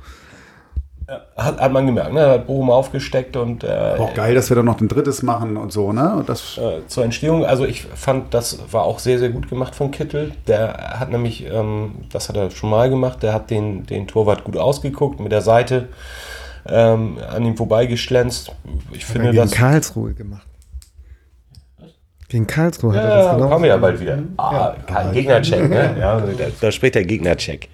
[1.38, 2.28] Hat, hat man gemerkt, ne?
[2.28, 5.71] Hat Bochum aufgesteckt und äh, Auch geil, dass wir dann noch ein drittes machen und
[5.71, 6.15] so, ne?
[6.15, 7.45] Und das, äh, zur Entstehung.
[7.45, 10.32] Also ich fand, das war auch sehr, sehr gut gemacht von Kittel.
[10.47, 14.45] Der hat nämlich, ähm, das hat er schon mal gemacht, der hat den, den Torwart
[14.45, 15.89] gut ausgeguckt, mit der Seite
[16.67, 18.51] ähm, an ihm vorbeigeschlänzt.
[18.91, 19.51] Ich finde gegen das.
[19.51, 20.47] Karlsruhe gemacht.
[22.28, 23.50] Gegen Karlsruhe hat er Ja, das genau.
[23.50, 24.18] kommen wir ja bald wieder.
[24.38, 25.96] Ah, kein Gegnercheck, ne?
[26.00, 27.70] Ja, da, da spricht der Gegnercheck.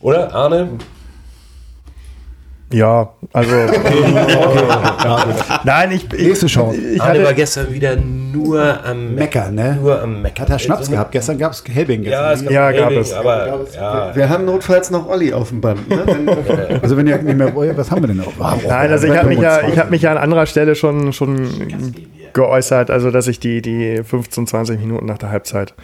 [0.00, 0.68] Oder, Arne?
[2.70, 3.54] Ja, also.
[5.64, 6.04] Nein, ich.
[6.12, 6.78] ich Nächste Chance.
[6.78, 9.78] Ich Arne war hatte, gestern wieder nur am Meckern, ne?
[9.80, 10.42] Nur am Meckern.
[10.42, 11.12] Hat er Schnaps So eine- gehabt?
[11.12, 12.02] Gestern gab es Helbing.
[12.02, 12.54] Ja, es Gestern.
[12.54, 13.12] gab, Ja, gab Helbing, es.
[13.14, 14.14] Aber, ja.
[14.14, 15.88] Wir haben notfalls noch Olli auf dem Band.
[15.88, 16.02] Ne?
[16.04, 16.28] Wenn-
[16.82, 18.32] also wenn ihr nicht mehr wollt, was haben wir denn noch?
[18.38, 21.48] nein, also ich habe mich ja, ich habe mich ja an anderer Stelle schon, schon
[22.34, 25.74] geäußert, also dass ich die, die 15, 20 Minuten nach der Halbzeit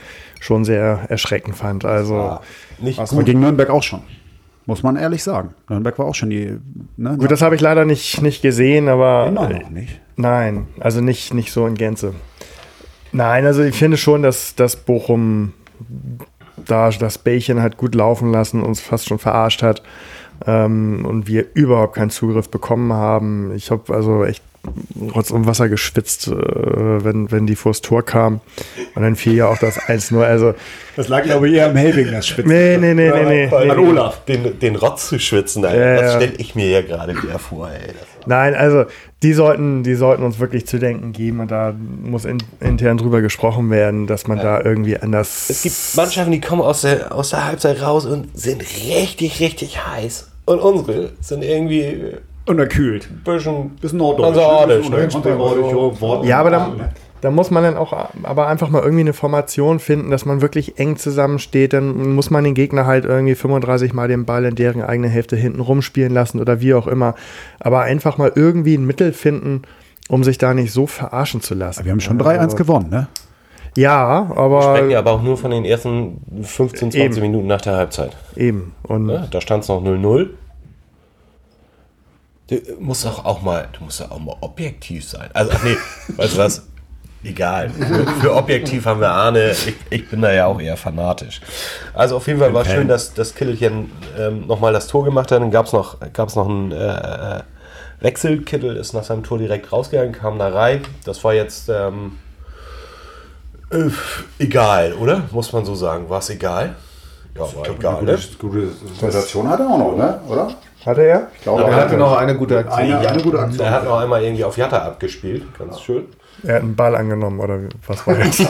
[0.40, 1.84] schon sehr erschreckend fand.
[1.84, 2.38] Also
[2.78, 4.02] Nicht Das war gegen Nürnberg auch schon.
[4.66, 5.54] Muss man ehrlich sagen.
[5.68, 6.58] Nürnberg war auch schon die.
[6.96, 10.00] Ne, gut, das habe ich leider nicht, nicht gesehen, aber immer noch nicht.
[10.16, 12.14] Nein, also nicht, nicht so in Gänze.
[13.12, 15.52] Nein, also ich finde schon, dass, dass Bochum
[16.56, 19.82] da das Bällchen hat gut laufen lassen, uns fast schon verarscht hat
[20.46, 23.52] ähm, und wir überhaupt keinen Zugriff bekommen haben.
[23.54, 24.42] Ich habe also echt
[25.14, 26.32] Rotz und Wasser geschwitzt, äh,
[27.04, 28.40] wenn, wenn die vors Tor kam.
[28.94, 30.22] Und dann fiel ja auch das 1-0.
[30.22, 30.54] Also,
[30.96, 32.50] Das lag, glaube ich, eher am Helbing, das Spitzen.
[32.50, 33.54] nee, nee, nee, nee, nee.
[33.70, 34.24] An Olaf.
[34.24, 35.94] Den, den Rotz zu schwitzen, Alter.
[35.96, 37.88] Ja, das stelle ich mir ja gerade wieder vor, ey.
[37.88, 37.94] Das-
[38.26, 38.84] Nein, also
[39.22, 43.20] die sollten, die sollten uns wirklich zu denken geben und da muss in, intern drüber
[43.20, 45.48] gesprochen werden, dass man da irgendwie anders.
[45.50, 49.86] Es gibt Mannschaften, die kommen aus der, aus der Halbzeit raus und sind richtig, richtig
[49.86, 50.30] heiß.
[50.46, 52.12] Und unsere sind irgendwie
[52.46, 53.08] Unterkühlt.
[53.10, 54.36] ein bisschen, Bisschen norddeutsch.
[54.36, 54.96] hanseatisch, ne?
[54.96, 55.02] ne?
[55.04, 56.80] Hanseatisch, Wort- Ja, aber dann,
[57.24, 60.78] dann muss man dann auch aber einfach mal irgendwie eine Formation finden, dass man wirklich
[60.78, 61.72] eng zusammensteht.
[61.72, 65.34] Dann muss man den Gegner halt irgendwie 35 Mal den Ball in deren eigene Hälfte
[65.34, 67.14] hinten rumspielen lassen oder wie auch immer.
[67.60, 69.62] Aber einfach mal irgendwie ein Mittel finden,
[70.08, 71.86] um sich da nicht so verarschen zu lassen.
[71.86, 73.08] Wir haben schon 3-1 gewonnen, ne?
[73.74, 77.20] Ja, aber Sprechen ja aber auch nur von den ersten 15, 20 Eben.
[77.22, 78.14] Minuten nach der Halbzeit.
[78.36, 78.74] eben.
[78.82, 79.28] Und Ne?
[79.30, 80.28] Da stand es noch 0-0.
[82.48, 85.30] Du musst auch, auch mal, du musst auch mal objektiv sein.
[85.32, 85.76] Also, ach nee,
[86.16, 86.66] weißt du was?
[87.24, 87.70] Egal.
[87.70, 89.52] Für, für objektiv haben wir Arne.
[89.52, 91.40] Ich, ich bin da ja auch eher fanatisch.
[91.94, 95.40] Also auf jeden Fall war schön, dass das Kittelchen ähm, nochmal das Tor gemacht hat.
[95.40, 97.42] Dann gab es noch, gab's noch einen äh, äh,
[98.00, 98.42] Wechsel.
[98.42, 100.82] Kittel ist nach seinem Tor direkt rausgegangen, kam da rein.
[101.06, 102.18] Das war jetzt ähm,
[103.70, 103.88] äh,
[104.38, 105.22] egal, oder?
[105.30, 106.10] Muss man so sagen.
[106.10, 106.76] War es egal?
[107.36, 108.18] Ja, war egal, ne?
[108.38, 108.68] Gute
[108.98, 110.20] Sensation hat er auch noch, ne?
[110.28, 110.48] Oder?
[110.86, 111.28] hatte er?
[111.36, 112.78] Ich glaube, Er hatte noch eine gute Aktion.
[112.78, 113.66] eine, eine gute Aktion.
[113.66, 115.42] Er hat noch einmal irgendwie auf Jatta abgespielt.
[115.58, 116.04] Ganz schön.
[116.42, 118.38] Er hat einen Ball angenommen oder was war das?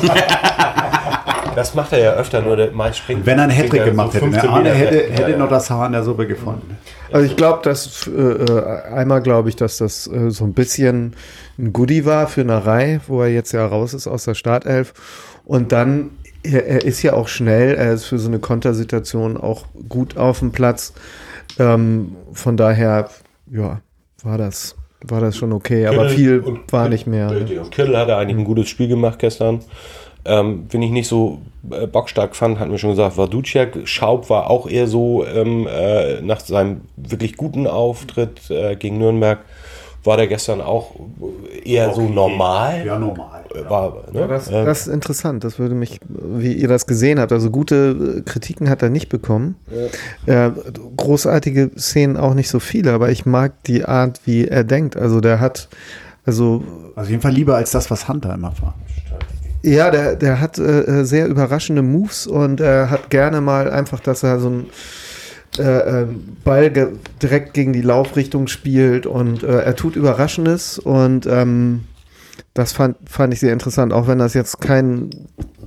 [1.54, 3.24] Das macht er ja öfter, nur der meist springt.
[3.26, 4.32] Wenn er einen Hattrick er so gemacht hätte, ne?
[4.32, 5.50] 15 Arne hätte, hätte Ja, noch ja.
[5.52, 6.76] das Haar in der Suppe gefunden.
[7.12, 11.14] Also ich glaube, dass äh, äh, einmal glaube ich, dass das äh, so ein bisschen
[11.56, 14.94] ein Goodie war für Narei, wo er jetzt ja raus ist aus der Startelf.
[15.44, 16.10] Und dann,
[16.44, 20.38] er, er ist ja auch schnell, er ist für so eine Kontersituation auch gut auf
[20.38, 20.92] dem Platz.
[21.58, 23.08] Ähm, von daher,
[23.50, 23.80] ja,
[24.22, 27.30] war das, war das schon okay, aber Kittel viel und- war nicht mehr.
[27.30, 27.58] Richtig.
[27.58, 29.60] Und Kittel hatte eigentlich ein gutes Spiel gemacht gestern.
[30.26, 33.80] Ähm, wenn ich nicht so äh, bockstark fand, hatten wir schon gesagt, war Duciak.
[33.84, 39.40] Schaub war auch eher so ähm, äh, nach seinem wirklich guten Auftritt äh, gegen Nürnberg,
[40.04, 40.92] war der gestern auch
[41.64, 42.84] eher so normal.
[42.86, 43.44] Ja, normal.
[43.68, 44.20] War, ne?
[44.20, 45.44] Ja, das, Ähm, das ist interessant.
[45.44, 47.32] Das würde mich, wie ihr das gesehen habt.
[47.32, 49.56] Also gute äh, Kritiken hat er nicht bekommen.
[50.26, 50.50] Äh,
[50.96, 54.96] großartige Szenen auch nicht so viele, aber ich mag die Art, wie er denkt.
[54.96, 55.68] Also der hat,
[56.26, 56.62] also
[56.96, 58.74] Also auf jeden Fall lieber als das, was Hunter immer war.
[59.62, 64.00] ja, der, der hat äh, äh, sehr überraschende Moves und er hat gerne mal einfach,
[64.00, 64.66] dass er so einen
[65.58, 66.06] äh, äh,
[66.44, 66.88] Ball ge
[67.22, 71.84] direkt gegen die Laufrichtung spielt und äh, er tut Überraschendes und ähm,
[72.54, 73.92] das fand, fand ich sehr interessant.
[73.92, 75.10] Auch wenn das jetzt kein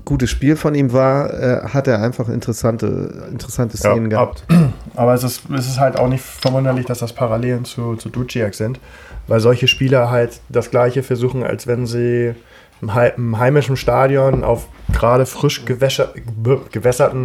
[0.05, 4.43] gutes Spiel von ihm war, äh, hat er einfach interessante, interessante Szenen gehabt.
[4.47, 8.07] ab- aber es ist, es ist halt auch nicht verwunderlich, dass das Parallelen zu, zu
[8.09, 8.79] Duciak sind,
[9.27, 12.33] weil solche Spieler halt das Gleiche versuchen, als wenn sie
[12.81, 17.23] im, hei- im heimischen Stadion auf gerade frisch gewässerten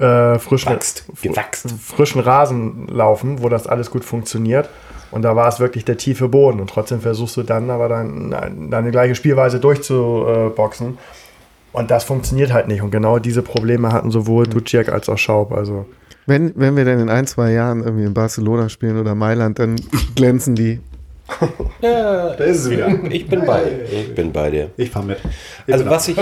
[0.00, 1.04] äh, frischen, Gewachst.
[1.20, 1.66] Gewachst.
[1.80, 4.68] frischen Rasen laufen, wo das alles gut funktioniert.
[5.10, 6.60] Und da war es wirklich der tiefe Boden.
[6.60, 10.98] Und trotzdem versuchst du dann aber dein, deine gleiche Spielweise durchzuboxen.
[11.72, 12.82] Und das funktioniert halt nicht.
[12.82, 15.52] Und genau diese Probleme hatten sowohl Duciak als auch Schaub.
[15.52, 15.86] Also
[16.26, 19.76] Wenn, wenn wir dann in ein, zwei Jahren irgendwie in Barcelona spielen oder Mailand, dann
[20.14, 20.80] glänzen die.
[21.82, 22.88] Ja, da ist es wieder.
[23.10, 23.84] Ich bin bei dir.
[23.90, 24.70] Ich bin bei dir.
[24.76, 25.18] Ich fahre mit.
[25.66, 26.16] Ich also was ich,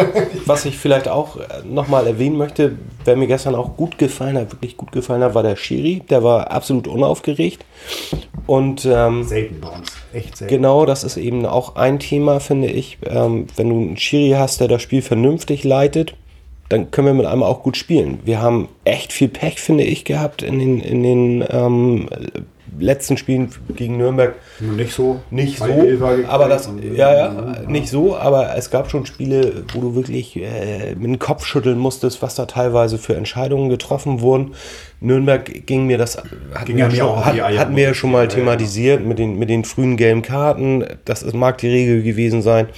[0.47, 4.77] was ich vielleicht auch nochmal erwähnen möchte, wer mir gestern auch gut gefallen hat, wirklich
[4.77, 6.03] gut gefallen hat, war der Schiri.
[6.09, 7.65] Der war absolut unaufgeregt.
[8.47, 9.91] Und ähm, selten bei uns.
[10.13, 10.55] Echt selten.
[10.55, 12.99] Genau, das ist eben auch ein Thema, finde ich.
[13.05, 16.15] Ähm, wenn du einen Schiri hast, der das Spiel vernünftig leitet,
[16.69, 18.21] dann können wir mit einem auch gut spielen.
[18.25, 22.09] Wir haben echt viel Pech, finde ich, gehabt in den, in den ähm,
[22.79, 25.65] letzten Spielen gegen Nürnberg nicht so, nicht so,
[26.29, 30.95] aber das ja ja nicht so, aber es gab schon Spiele, wo du wirklich äh,
[30.95, 34.55] mit dem Kopf schütteln musstest, was da teilweise für Entscheidungen getroffen wurden.
[35.01, 39.19] Nürnberg ging mir das hatten, wir, schon, hat, hatten wir ja schon mal thematisiert mit
[39.19, 40.85] den mit den frühen gelben Karten.
[41.05, 42.69] Das mag die Regel gewesen sein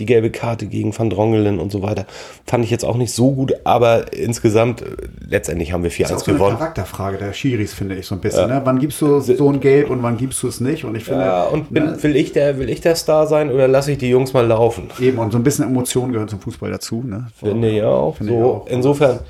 [0.00, 2.06] die gelbe Karte gegen Van Drongelen und so weiter.
[2.46, 4.86] Fand ich jetzt auch nicht so gut, aber insgesamt, äh,
[5.28, 6.08] letztendlich haben wir 4-1 gewonnen.
[6.08, 8.48] Das ist eine Charakterfrage der Schiris, finde ich so ein bisschen.
[8.48, 8.58] Ja.
[8.58, 8.62] Ne?
[8.64, 10.84] Wann gibst du so ein Gelb und wann gibst du es nicht?
[10.84, 11.24] Und ich finde.
[11.24, 12.02] Ja, und bin, ne?
[12.02, 14.88] will, ich der, will ich der Star sein oder lasse ich die Jungs mal laufen?
[14.98, 17.04] Eben, und so ein bisschen Emotionen gehören zum Fußball dazu.
[17.06, 17.28] Ne?
[17.38, 18.16] Finde ich auch.
[18.16, 18.66] Finde so, ich auch.
[18.68, 19.20] Insofern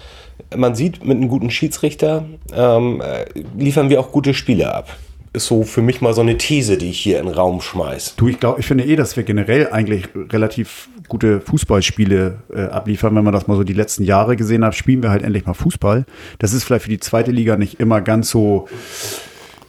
[0.57, 3.25] man sieht, mit einem guten Schiedsrichter ähm, äh,
[3.59, 4.89] liefern wir auch gute Spiele ab
[5.33, 8.15] ist so für mich mal so eine These, die ich hier in den Raum schmeiß.
[8.17, 13.15] Du, ich glaube, ich finde eh, dass wir generell eigentlich relativ gute Fußballspiele äh, abliefern.
[13.15, 15.55] Wenn man das mal so die letzten Jahre gesehen hat, spielen wir halt endlich mal
[15.55, 16.05] Fußball.
[16.39, 18.69] Das ist vielleicht für die zweite Liga nicht immer ganz so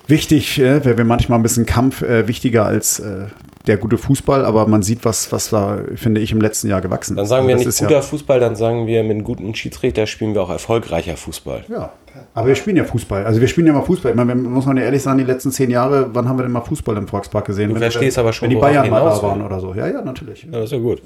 [0.07, 3.25] wichtig, äh, wäre manchmal ein bisschen Kampf äh, wichtiger als äh,
[3.67, 7.13] der gute Fußball, aber man sieht, was, was da, finde ich, im letzten Jahr gewachsen
[7.13, 7.17] ist.
[7.17, 10.33] Dann sagen wir nicht guter ja Fußball, dann sagen wir, mit einem guten Schiedsrichter spielen
[10.33, 11.65] wir auch erfolgreicher Fußball.
[11.69, 11.91] Ja,
[12.33, 13.25] aber wir spielen ja Fußball.
[13.25, 14.11] Also wir spielen ja mal Fußball.
[14.11, 16.51] Ich meine, muss man ja ehrlich sagen, die letzten zehn Jahre, wann haben wir denn
[16.51, 17.69] mal Fußball im Volkspark gesehen?
[17.69, 19.73] Du wenn, verstehst wenn, aber schon, wenn die Bayern mal da waren oder so.
[19.73, 20.43] Ja, ja, natürlich.
[20.43, 21.01] Ja, das ist ja gut.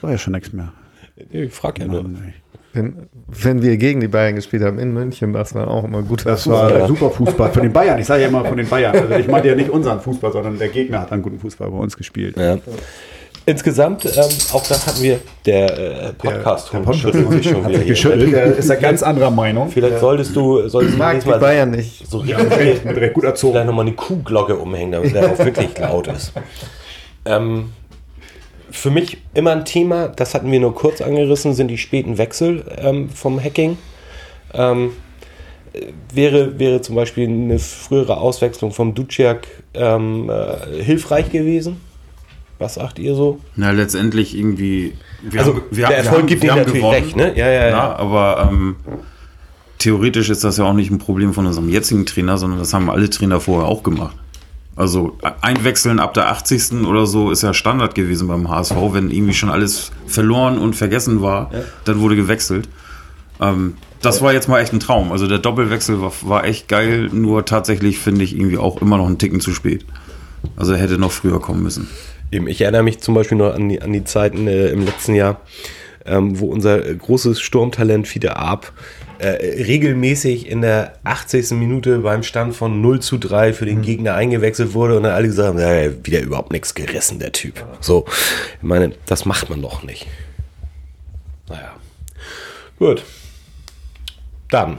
[0.00, 0.72] War ja schon nichts mehr.
[1.30, 2.04] Ich frage ja nur.
[2.76, 6.26] Wenn, wenn, wir gegen die Bayern gespielt haben in München, das war auch immer gut.
[6.26, 6.88] Das war Fußball.
[6.88, 7.98] super Fußball von den Bayern.
[7.98, 8.94] Ich sage ja immer von den Bayern.
[8.94, 11.78] Also ich meine ja nicht unseren Fußball, sondern der Gegner hat einen guten Fußball bei
[11.78, 12.36] uns gespielt.
[12.36, 12.58] Ja.
[13.48, 14.12] Insgesamt, ähm,
[14.52, 18.32] auch das hatten wir, der äh, Podcast, der, der Podcast sich schon wieder geschüttelt.
[18.32, 19.70] Der ist ja ganz anderer Meinung.
[19.70, 22.10] Vielleicht solltest du, solltest ich mag die Bayern nicht.
[22.10, 23.54] So ja, mit, mit recht gut erzogen.
[23.54, 26.32] Vielleicht nochmal eine Kuhglocke umhängen, damit der auch wirklich laut ist.
[27.24, 27.70] Ähm,
[28.76, 32.64] für mich immer ein Thema, das hatten wir nur kurz angerissen, sind die späten Wechsel
[32.78, 33.78] ähm, vom Hacking.
[34.52, 34.92] Ähm,
[36.12, 41.80] wäre, wäre zum Beispiel eine frühere Auswechslung vom Duciak ähm, äh, hilfreich gewesen?
[42.58, 43.40] Was sagt ihr so?
[43.54, 44.94] Na, letztendlich irgendwie.
[45.36, 47.36] Also, haben, wir, der Erfolg wir gibt ihnen natürlich gewonnen, recht, ne?
[47.36, 47.70] Ja, ja, ja.
[47.70, 48.76] Na, aber ähm,
[49.78, 52.88] theoretisch ist das ja auch nicht ein Problem von unserem jetzigen Trainer, sondern das haben
[52.88, 54.16] alle Trainer vorher auch gemacht.
[54.76, 56.84] Also einwechseln ab der 80.
[56.86, 61.22] oder so ist ja Standard gewesen beim HSV, wenn irgendwie schon alles verloren und vergessen
[61.22, 61.60] war, ja.
[61.86, 62.68] dann wurde gewechselt.
[63.40, 65.12] Ähm, das war jetzt mal echt ein Traum.
[65.12, 69.06] Also der Doppelwechsel war, war echt geil, nur tatsächlich finde ich irgendwie auch immer noch
[69.06, 69.86] einen Ticken zu spät.
[70.56, 71.88] Also er hätte noch früher kommen müssen.
[72.30, 75.14] Eben, ich erinnere mich zum Beispiel noch an die, an die Zeiten äh, im letzten
[75.14, 75.40] Jahr,
[76.04, 78.72] ähm, wo unser großes Sturmtalent Fiete Arp
[79.18, 79.28] äh,
[79.62, 81.52] regelmäßig in der 80.
[81.52, 83.82] Minute beim Stand von 0 zu 3 für den mhm.
[83.82, 87.64] Gegner eingewechselt wurde und dann alle gesagt haben, ja, wieder überhaupt nichts gerissen, der Typ.
[87.80, 88.04] So,
[88.56, 90.06] ich meine, das macht man doch nicht.
[91.48, 91.74] Naja.
[92.78, 93.04] Gut.
[94.50, 94.78] Dann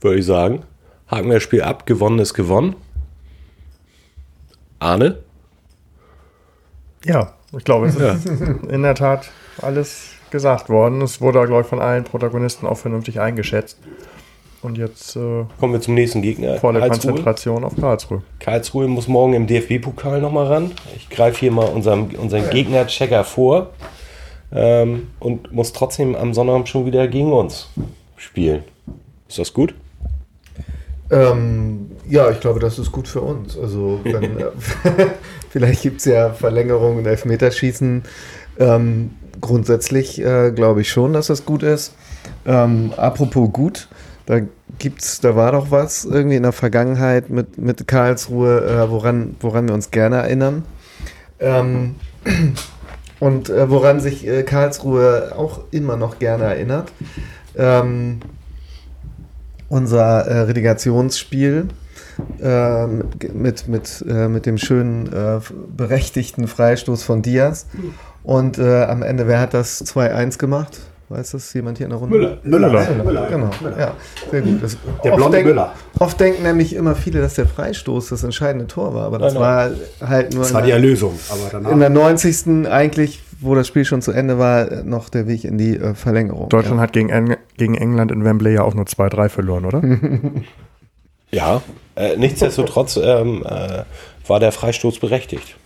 [0.00, 0.62] würde ich sagen,
[1.08, 2.76] haken wir das Spiel ab, gewonnen ist gewonnen.
[4.78, 5.18] Arne?
[7.04, 8.26] Ja, ich glaube, es ist
[8.68, 11.02] in der Tat alles gesagt worden.
[11.02, 13.78] Es wurde, glaube ich, von allen Protagonisten auch vernünftig eingeschätzt.
[14.62, 16.58] Und jetzt äh, kommen wir zum nächsten Gegner.
[16.58, 17.12] Volle Karlsruhe.
[17.12, 18.22] Konzentration auf Karlsruhe.
[18.40, 20.72] Karlsruhe muss morgen im DFB-Pokal nochmal ran.
[20.96, 23.70] Ich greife hier mal unseren, unseren Gegner-Checker vor
[24.52, 27.70] ähm, und muss trotzdem am Sonnabend schon wieder gegen uns
[28.16, 28.64] spielen.
[29.28, 29.74] Ist das gut?
[31.10, 33.58] Ähm, ja, ich glaube, das ist gut für uns.
[33.58, 34.36] Also wenn,
[35.50, 38.02] vielleicht gibt es ja Verlängerungen und Elfmeterschießen.
[38.58, 39.10] Ähm,
[39.40, 41.94] grundsätzlich äh, glaube ich schon, dass das gut ist.
[42.46, 43.88] Ähm, apropos gut,
[44.26, 44.40] da
[44.78, 49.68] gibt's, da war doch was irgendwie in der Vergangenheit mit, mit Karlsruhe, äh, woran, woran
[49.68, 50.64] wir uns gerne erinnern.
[51.38, 51.96] Ähm,
[53.20, 56.92] und äh, woran sich äh, Karlsruhe auch immer noch gerne erinnert.
[57.56, 58.20] Ähm,
[59.68, 61.68] unser äh, Relegationsspiel
[62.42, 65.40] äh, mit, mit, äh, mit dem schönen äh,
[65.76, 67.66] berechtigten Freistoß von Diaz.
[68.22, 70.78] Und äh, am Ende, wer hat das 2-1 gemacht?
[71.10, 72.16] Weiß das jemand hier in der Runde?
[72.16, 72.38] Müller.
[72.44, 72.68] Müller.
[72.68, 73.04] Müller.
[73.04, 73.26] Müller.
[73.28, 73.50] Genau.
[73.60, 73.78] Müller.
[73.80, 73.94] Ja,
[74.30, 74.62] sehr gut.
[74.62, 75.72] Das der blonde denk, Müller.
[75.98, 79.42] Oft denken nämlich immer viele, dass der Freistoß das entscheidende Tor war, aber das nein,
[79.42, 79.80] nein.
[80.00, 80.44] war halt nur.
[80.44, 81.18] Das war die Erlösung.
[81.28, 82.68] Aber danach in der 90.
[82.70, 86.48] eigentlich, wo das Spiel schon zu Ende war, noch der Weg in die äh, Verlängerung.
[86.48, 86.82] Deutschland ja.
[86.82, 89.82] hat gegen, Eng gegen England in Wembley ja auch nur 2-3 verloren, oder?
[91.32, 91.60] ja,
[91.96, 93.82] Äh, nichtsdestotrotz ähm, äh,
[94.28, 95.56] war der Freistoß berechtigt.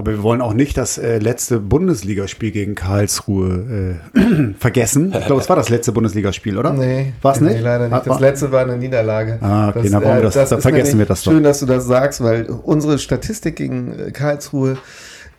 [0.00, 5.14] Aber wir wollen auch nicht das äh, letzte Bundesligaspiel gegen Karlsruhe äh, vergessen.
[5.18, 6.72] Ich glaube, es war das letzte Bundesligaspiel, oder?
[6.72, 7.12] Nee.
[7.20, 7.56] War es nicht?
[7.56, 8.06] Nee, leider nicht.
[8.06, 9.36] Das letzte war eine Niederlage.
[9.42, 11.32] Ah, okay, dann wollen wir das- dann ist vergessen wir das doch.
[11.32, 14.78] Schön, dass du das sagst, weil unsere Statistik gegen äh, Karlsruhe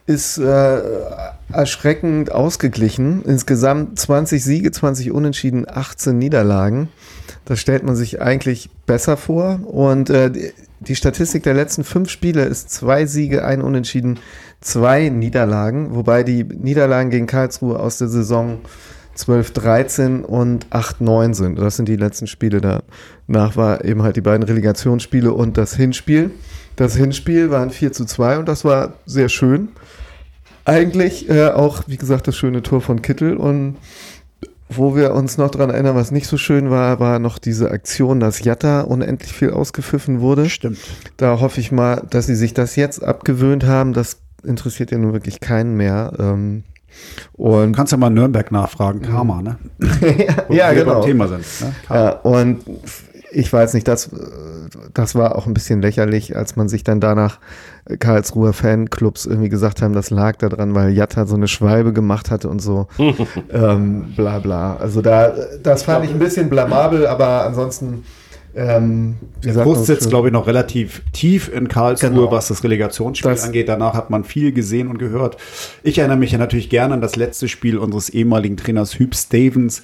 [0.06, 0.82] ist äh,
[1.52, 3.24] erschreckend ausgeglichen.
[3.26, 6.90] Insgesamt 20 Siege, 20 Unentschieden, 18 Niederlagen.
[7.46, 9.60] Das stellt man sich eigentlich besser vor.
[9.66, 10.32] Und äh,
[10.80, 14.20] die Statistik der letzten fünf Spiele ist zwei Siege, ein Unentschieden,
[14.62, 18.60] zwei Niederlagen, wobei die Niederlagen gegen Karlsruhe aus der Saison
[19.16, 21.60] 12, 13 und 8, 9 sind.
[21.60, 22.62] Das sind die letzten Spiele.
[23.28, 26.32] Danach war eben halt die beiden Relegationsspiele und das Hinspiel.
[26.76, 29.70] Das Hinspiel waren 4 zu 2 und das war sehr schön.
[30.64, 33.78] Eigentlich äh, auch, wie gesagt, das schöne Tor von Kittel und
[34.70, 38.22] wo wir uns noch dran erinnern, was nicht so schön war, war noch diese Aktion,
[38.22, 40.50] dass Jatta unendlich viel ausgepfiffen wurde.
[40.50, 40.80] Stimmt.
[41.18, 43.92] Da hoffe ich mal, dass sie sich das jetzt abgewöhnt haben.
[43.92, 46.14] Das interessiert ja nun wirklich keinen mehr.
[46.20, 46.64] Ähm,
[47.38, 49.58] Du und kannst ja mal Nürnberg nachfragen, Karma, ne?
[50.50, 50.96] Ja, wir genau.
[50.96, 51.46] beim Thema sind.
[51.62, 51.74] Ne?
[51.88, 52.04] Karma.
[52.04, 52.64] Ja, und
[53.32, 54.10] ich weiß nicht, das,
[54.94, 57.40] das war auch ein bisschen lächerlich, als man sich dann danach
[58.00, 62.50] Karlsruher Fanclubs irgendwie gesagt haben, das lag daran, weil Jatta so eine Schwalbe gemacht hatte
[62.50, 62.88] und so.
[63.52, 64.76] ähm, bla bla.
[64.76, 65.34] Also da,
[65.64, 68.04] das fand ich ein bisschen blamabel, aber ansonsten,
[68.56, 72.32] ähm, Der man sitzt, glaube ich, noch relativ tief in Karlsruhe, Genau.
[72.32, 73.70] was das Relegationsspiel Das- angeht.
[73.70, 75.38] Danach hat man viel gesehen und gehört.
[75.84, 79.82] Ich erinnere mich ja natürlich gerne an das letzte Spiel unseres ehemaligen Trainers Hüb Stevens.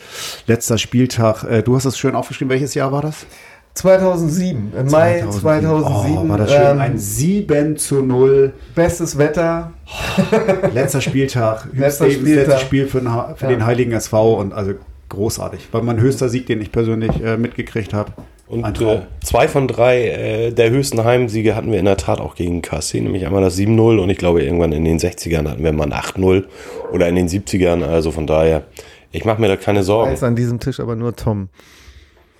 [0.47, 1.43] Letzter Spieltag.
[1.43, 2.49] Äh, Du hast es schön aufgeschrieben.
[2.49, 3.26] Welches Jahr war das?
[3.74, 6.61] 2007, im Mai 2007, Oh, war das schön.
[6.61, 8.51] ähm, Ein 7 zu 0.
[8.74, 9.72] bestes Wetter.
[10.74, 11.68] Letzter Spieltag.
[11.74, 12.47] Letzter Stevens, Spieltag.
[12.47, 13.49] letztes Spiel für, den, für Ja.
[13.49, 14.34] den Heiligen SV.
[14.39, 14.74] Und also
[15.09, 15.68] großartig.
[15.72, 18.11] War mein höchster Sieg, den ich persönlich äh, mitgekriegt habe.
[18.50, 22.36] Und äh, zwei von drei äh, der höchsten Heimsiege hatten wir in der Tat auch
[22.36, 25.74] gegen KSC, nämlich einmal das 7-0 und ich glaube irgendwann in den 60ern hatten wir
[25.74, 26.45] mal ein 8-0
[26.93, 27.84] oder in den 70ern.
[27.84, 28.64] Also von daher,
[29.12, 30.12] ich mache mir da keine Sorgen.
[30.12, 31.50] Weiß an diesem Tisch aber nur Tom.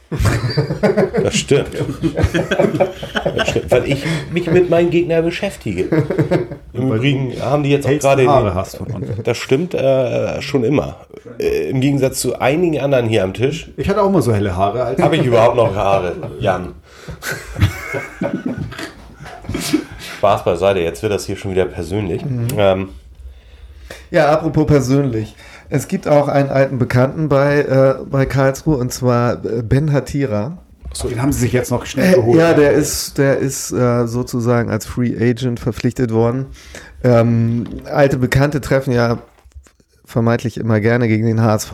[1.24, 1.70] Das stimmt.
[3.36, 5.88] Das stimmt, weil ich mich mit meinen Gegnern beschäftige.
[6.74, 8.28] Im Übrigen haben die jetzt auch gerade.
[8.28, 9.08] Haare hast von uns.
[9.24, 10.98] Das stimmt äh, schon immer.
[11.40, 14.56] Äh, Im Gegensatz zu einigen anderen hier am Tisch Ich hatte auch immer so helle
[14.56, 14.84] Haare.
[14.84, 16.74] Als habe ich überhaupt noch Haare, Jan.
[20.18, 22.24] Spaß beiseite, jetzt wird das hier schon wieder persönlich.
[22.58, 22.90] Ähm,
[24.12, 25.36] Ja, apropos persönlich.
[25.70, 30.58] Es gibt auch einen alten Bekannten bei, äh, bei Karlsruhe und zwar äh, Ben Hatira.
[31.10, 32.38] Den haben sie sich jetzt noch schnell Äh, geholt.
[32.40, 36.48] ja, der ist, der ist äh, sozusagen als Free Agent verpflichtet worden.
[37.04, 39.20] Ähm, alte Bekannte treffen ja
[40.06, 41.74] vermeintlich immer gerne gegen den HSV.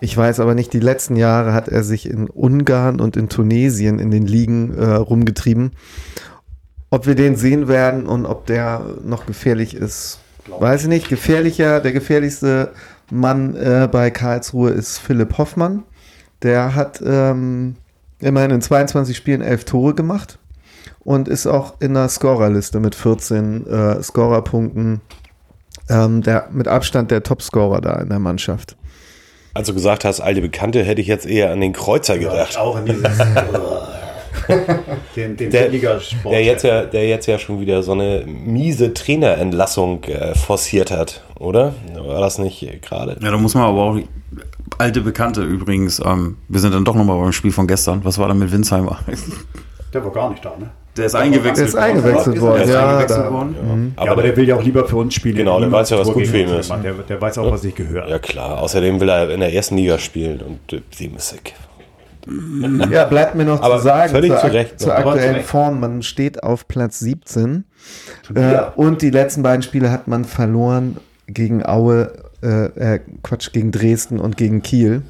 [0.00, 3.98] Ich weiß aber nicht, die letzten Jahre hat er sich in Ungarn und in Tunesien
[3.98, 5.72] in den Ligen äh, rumgetrieben.
[6.90, 10.20] Ob wir den sehen werden und ob der noch gefährlich ist,
[10.60, 11.08] weiß ich nicht.
[11.08, 12.72] Gefährlicher, der gefährlichste
[13.10, 15.84] Mann äh, bei Karlsruhe ist Philipp Hoffmann.
[16.42, 17.76] Der hat ähm,
[18.20, 20.38] immerhin in 22 Spielen 11 Tore gemacht
[21.00, 25.00] und ist auch in der Scorerliste mit 14 äh, Scorerpunkten
[25.88, 28.76] ähm, der, mit Abstand der Topscorer da in der Mannschaft.
[29.52, 32.56] als du gesagt hast, alte Bekannte, hätte ich jetzt eher an den Kreuzer gedacht.
[32.58, 33.04] Auch in dieses.
[35.16, 36.32] den den Der, Ligasport.
[36.34, 41.22] der, jetzt ja, der jetzt ja schon wieder so eine miese Trainerentlassung äh, forciert hat,
[41.38, 41.74] oder?
[41.94, 43.16] War das nicht gerade?
[43.22, 43.98] Ja, da muss man aber auch
[44.78, 46.00] alte Bekannte übrigens.
[46.04, 48.04] Ähm, wir sind dann doch nochmal beim Spiel von gestern.
[48.04, 48.98] Was war da mit Winsheimer?
[49.92, 50.70] Der war gar nicht da, ne?
[50.96, 51.56] Der ist eingewechselt.
[51.58, 52.88] Der ist eingewechselt Ist er worden, Der ist ja.
[52.88, 53.92] eingewechselt Da, worden.
[53.96, 55.36] Aber, ja, aber der will ja auch lieber für uns spielen.
[55.36, 56.70] Genau, der weiß ja, was Tor gut für ihn ist.
[56.70, 58.08] Der, der weiß auch, was sich gehört.
[58.08, 61.54] Ja klar, außerdem will er in der ersten Liga spielen und äh, sieben ist sick.
[62.90, 64.80] Ja, bleibt mir noch Aber zu sagen, völlig zur, zu Recht.
[64.80, 65.46] zur zu aktuellen Recht.
[65.46, 67.64] Form, man steht auf Platz 17
[68.34, 70.96] äh, und die letzten beiden Spiele hat man verloren
[71.26, 72.12] gegen Aue,
[72.42, 75.02] äh, äh, Quatsch, gegen Dresden und gegen Kiel.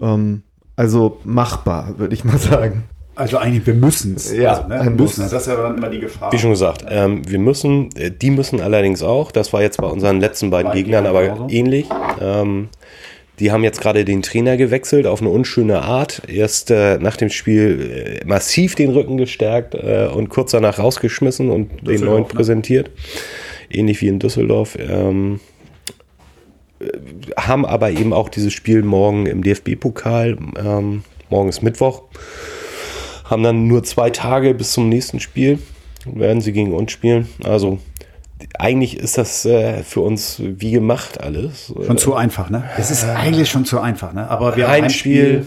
[0.00, 0.42] Ähm,
[0.76, 2.84] also machbar, würde ich mal sagen.
[3.14, 4.32] Also eigentlich, wir müssen es.
[4.32, 4.90] Ja, also, ne?
[4.90, 5.20] müssen.
[5.22, 6.32] Das ist ja dann immer die Gefahr.
[6.32, 9.86] Wie schon gesagt, ähm, wir müssen, äh, die müssen allerdings auch, das war jetzt bei
[9.86, 11.48] unseren letzten beiden Bei Gegnern aber genauso.
[11.50, 11.88] ähnlich.
[12.20, 12.68] Ähm,
[13.42, 16.22] die haben jetzt gerade den Trainer gewechselt auf eine unschöne Art.
[16.28, 21.50] Erst äh, nach dem Spiel äh, massiv den Rücken gestärkt äh, und kurz danach rausgeschmissen
[21.50, 22.28] und den Düsseldorf, neuen ne?
[22.28, 22.90] präsentiert.
[23.68, 24.78] Ähnlich wie in Düsseldorf.
[24.78, 25.40] Ähm,
[26.78, 26.86] äh,
[27.36, 30.38] haben aber eben auch dieses Spiel morgen im DFB-Pokal.
[30.64, 32.04] Ähm, morgen ist Mittwoch.
[33.24, 35.58] Haben dann nur zwei Tage bis zum nächsten Spiel.
[36.04, 37.26] Werden sie gegen uns spielen.
[37.42, 37.80] Also
[38.58, 41.72] eigentlich ist das äh, für uns wie gemacht alles.
[41.86, 42.64] Schon zu einfach, ne?
[42.76, 44.28] Es ist eigentlich schon zu einfach, ne?
[44.30, 45.44] Aber wir haben Ein Spiel.
[45.44, 45.46] Spiel.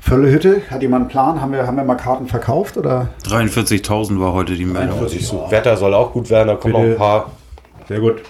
[0.00, 1.40] Völlehütte, hat jemand einen Plan?
[1.40, 3.10] Haben wir, haben wir mal Karten verkauft oder?
[3.24, 5.00] 43.000 war heute die Meldung.
[5.02, 6.86] Wetter soll auch gut werden, da kommen Bitte.
[6.86, 7.30] auch ein paar.
[7.88, 8.22] Sehr gut.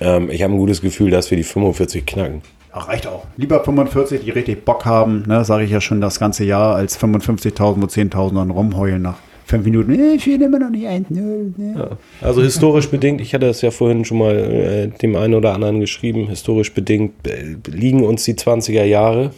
[0.00, 2.40] Ähm, ich habe ein gutes Gefühl, dass wir die 45 knacken.
[2.72, 3.24] Ach, reicht auch.
[3.36, 6.98] Lieber 45, die richtig Bock haben, ne, sage ich ja schon das ganze Jahr, als
[6.98, 9.16] 55.000, wo 10.000 dann rumheulen nach
[9.50, 10.14] fünf Minuten.
[10.14, 11.10] Ich will immer noch nicht 1-0.
[11.10, 11.98] Ne?
[12.20, 15.80] Also historisch bedingt, ich hatte es ja vorhin schon mal äh, dem einen oder anderen
[15.80, 19.32] geschrieben, historisch bedingt äh, liegen uns die 20er Jahre.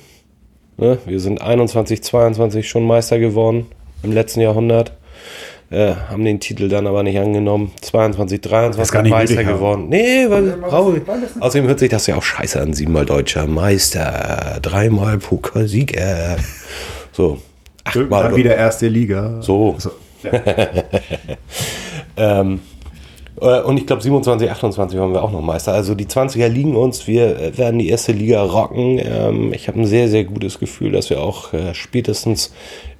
[0.76, 0.98] Ne?
[1.06, 3.66] Wir sind 21, 22 schon Meister geworden
[4.02, 4.92] im letzten Jahrhundert.
[5.70, 7.72] Äh, haben den Titel dann aber nicht angenommen.
[7.80, 9.88] 22, 23 gar nicht Meister nötig geworden.
[9.88, 11.02] Nee, weil brauche ich.
[11.40, 12.74] Außerdem hört sich das ja auch scheiße an.
[12.74, 16.36] Siebenmal deutscher Meister, dreimal Pokalsieger.
[17.12, 17.38] So.
[18.00, 19.40] Achtmal Mal wieder erste Liga.
[19.80, 19.92] so.
[22.16, 22.60] ähm,
[23.40, 25.72] äh, und ich glaube 27, 28 waren wir auch noch Meister.
[25.72, 27.06] Also die 20er liegen uns.
[27.06, 29.00] Wir äh, werden die erste Liga rocken.
[29.02, 32.52] Ähm, ich habe ein sehr, sehr gutes Gefühl, dass wir auch äh, spätestens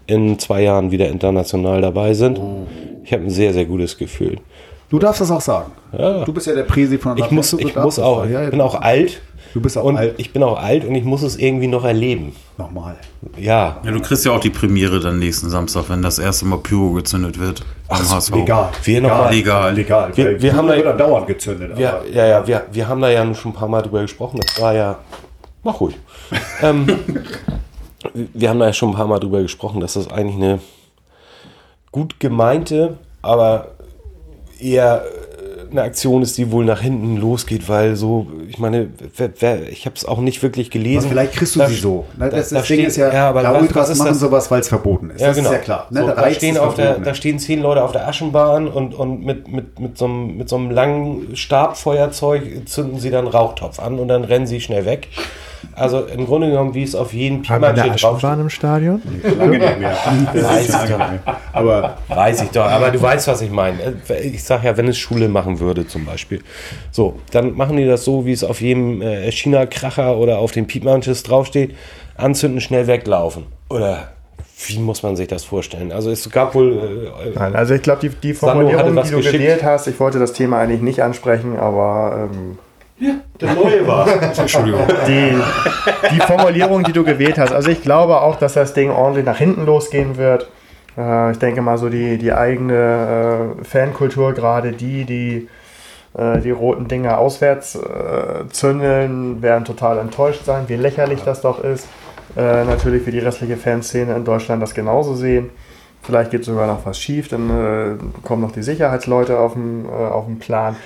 [0.07, 2.40] in zwei Jahren wieder international dabei sind.
[3.05, 4.38] Ich habe ein sehr, sehr gutes Gefühl.
[4.90, 5.72] Du darfst das auch sagen.
[5.93, 8.26] Du bist ja der Präsi von Ich muss, ich muss auch.
[8.26, 9.22] Ja, ich bin auch alt.
[9.55, 10.14] Du bist auch und alt.
[10.18, 12.34] Ich bin auch alt und ich muss es irgendwie noch erleben.
[12.57, 12.96] Nochmal.
[13.36, 13.80] Ja.
[13.84, 16.92] Ja, du kriegst ja auch die Premiere dann nächsten Samstag, wenn das erste Mal Pyro
[16.92, 17.62] gezündet wird.
[17.88, 18.34] Beim HSV.
[18.34, 18.70] Legal.
[18.84, 19.74] Wir mal- Legal.
[19.74, 20.16] Legal.
[20.16, 21.78] Wir- wir haben da- dann dauernd gezündet.
[21.78, 24.40] Ja, aber- ja, ja, wir, wir haben da ja schon ein paar Mal drüber gesprochen.
[24.44, 24.98] Das war ja.
[25.62, 25.96] Mach ruhig.
[26.62, 26.86] ähm,
[28.14, 30.61] wir haben da ja schon ein paar Mal drüber gesprochen, dass das eigentlich eine
[31.90, 33.68] gut gemeinte, aber
[34.59, 35.05] eher
[35.72, 39.84] eine Aktion ist, die wohl nach hinten losgeht, weil so, ich meine, wer, wer, ich
[39.86, 41.08] habe es auch nicht wirklich Aber gelesen.
[41.10, 42.04] vielleicht kriegst du Da- sie so.
[42.16, 43.90] Ne, da- das da das Ding steht- ist ja, ja, aber da was- Ultras was
[43.90, 44.20] ist machen das?
[44.20, 45.20] sowas, weil es verboten ist.
[45.20, 45.48] Ja, das genau.
[45.50, 45.86] ist ja klar.
[45.90, 46.00] Ne?
[46.00, 49.48] So, da, stehen auf der, da stehen zehn Leute auf der Aschenbahn und, und mit,
[49.48, 54.08] mit, mit, so einem, mit so einem langen Stabfeuerzeug zünden sie dann Rauchtopf an und
[54.08, 55.08] dann rennen sie schnell weg.
[55.74, 58.04] Also im Grunde genommen, wie es auf eine Pimanschild draufsteht.
[58.04, 59.02] Aschenbahn im Stadion?
[59.38, 59.96] Lange nicht mehr.
[60.34, 61.00] Weiß ich doch.
[61.52, 63.94] Aber Weiß ich doch, aber du weißt, was ich meine.
[64.22, 66.42] Ich sag ja, wenn es Schule machen würde zum Beispiel.
[66.90, 70.66] So, dann machen die das so, wie es auf jedem äh, China-Kracher oder auf den
[70.66, 71.74] Piepmanches draufsteht.
[72.16, 73.44] Anzünden, schnell weglaufen.
[73.70, 74.08] Oder
[74.66, 75.92] wie muss man sich das vorstellen?
[75.92, 77.10] Also es gab wohl...
[77.24, 79.32] Äh, Nein, also ich glaube, die, die Formulierung, die du geschickt.
[79.32, 82.58] gewählt hast, ich wollte das Thema eigentlich nicht ansprechen, aber ähm,
[83.40, 84.07] der Neue war.
[84.38, 84.80] Entschuldigung.
[85.07, 85.34] die,
[86.11, 89.38] die Formulierung, die du gewählt hast, also ich glaube auch, dass das Ding ordentlich nach
[89.38, 90.48] hinten losgehen wird.
[90.96, 95.48] Äh, ich denke mal so die, die eigene äh, Fankultur, gerade die, die
[96.16, 97.78] äh, die roten Dinger auswärts
[98.50, 101.88] zündeln, werden total enttäuscht sein, wie lächerlich das doch ist.
[102.34, 105.50] Natürlich wird die restliche Fanszene in Deutschland das genauso sehen.
[106.03, 110.38] Vielleicht geht sogar noch was schief, dann kommen noch die Sicherheitsleute auf den, auf den
[110.38, 110.76] Plan.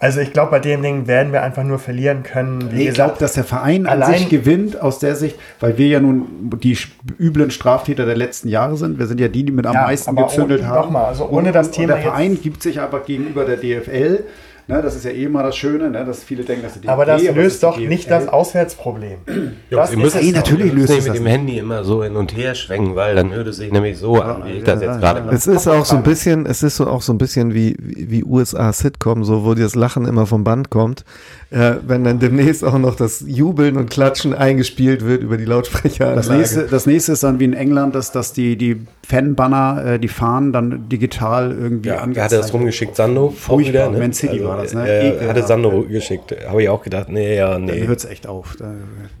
[0.00, 2.70] Also ich glaube, bei dem Ding werden wir einfach nur verlieren können.
[2.72, 5.86] Wie ich glaube, dass der Verein an allein- sich gewinnt aus der Sicht, weil wir
[5.88, 6.76] ja nun die
[7.18, 8.98] üblen Straftäter der letzten Jahre sind.
[8.98, 10.86] Wir sind ja die, die mit am Ja, meisten gezündelt haben.
[10.86, 14.24] nochmal, also ohne das und, Thema Und der Verein gibt sich aber gegenüber der DFL.
[14.68, 16.90] Ne, das ist ja eh immer das Schöne, ne, dass viele denken, dass die DFL
[16.90, 19.18] aber das löst die doch nicht das Auswärtsproblem.
[19.70, 22.36] Das Ihr müsst ist eh natürlich löst nicht mit dem Handy immer so hin und
[22.36, 25.22] her schwenken, weil dann hört es sich nämlich so an, wie ich das jetzt gerade
[25.22, 25.34] mache.
[25.34, 28.10] Es ist auch so ein bisschen, es ist so auch so ein bisschen wie, wie
[28.10, 31.04] wie USA Sitcom, so wo das Lachen immer vom Band kommt.
[31.50, 36.26] Äh, wenn dann demnächst auch noch das Jubeln und Klatschen eingespielt wird über die Lautsprecheranlage.
[36.26, 39.98] Das nächste, das nächste ist dann wie in England, dass, dass die, die Fanbanner, äh,
[40.00, 42.96] die Fahnen dann digital irgendwie Ja, wer hatte das rumgeschickt?
[42.96, 43.30] Sando?
[43.30, 43.90] Furchtbar.
[43.90, 44.88] Man City war das, ne?
[44.88, 46.34] Äh, hatte Sando geschickt.
[46.46, 47.86] Habe ich auch gedacht, nee, ja, Dann nee.
[47.86, 48.56] hört es echt auf.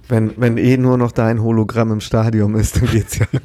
[0.08, 3.26] Wenn, wenn eh nur noch dein Hologramm im Stadion ist, dann geht's ja.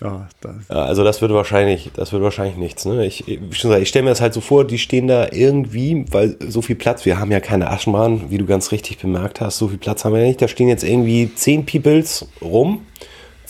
[0.00, 2.84] Ja, das, Ja, also das wird wahrscheinlich, das wird wahrscheinlich nichts.
[2.84, 3.06] Ne?
[3.06, 6.60] Ich, ich, ich stelle mir das halt so vor, die stehen da irgendwie, weil so
[6.60, 9.78] viel Platz, wir haben ja keine Aschenbahn, wie du ganz richtig bemerkt hast, so viel
[9.78, 10.42] Platz haben wir nicht.
[10.42, 12.86] Da stehen jetzt irgendwie zehn Peoples rum,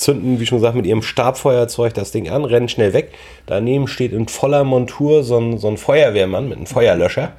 [0.03, 3.13] zünden, wie schon gesagt, mit ihrem Stabfeuerzeug das Ding an, rennen schnell weg.
[3.47, 7.33] Daneben steht in voller Montur so ein, so ein Feuerwehrmann mit einem Feuerlöscher.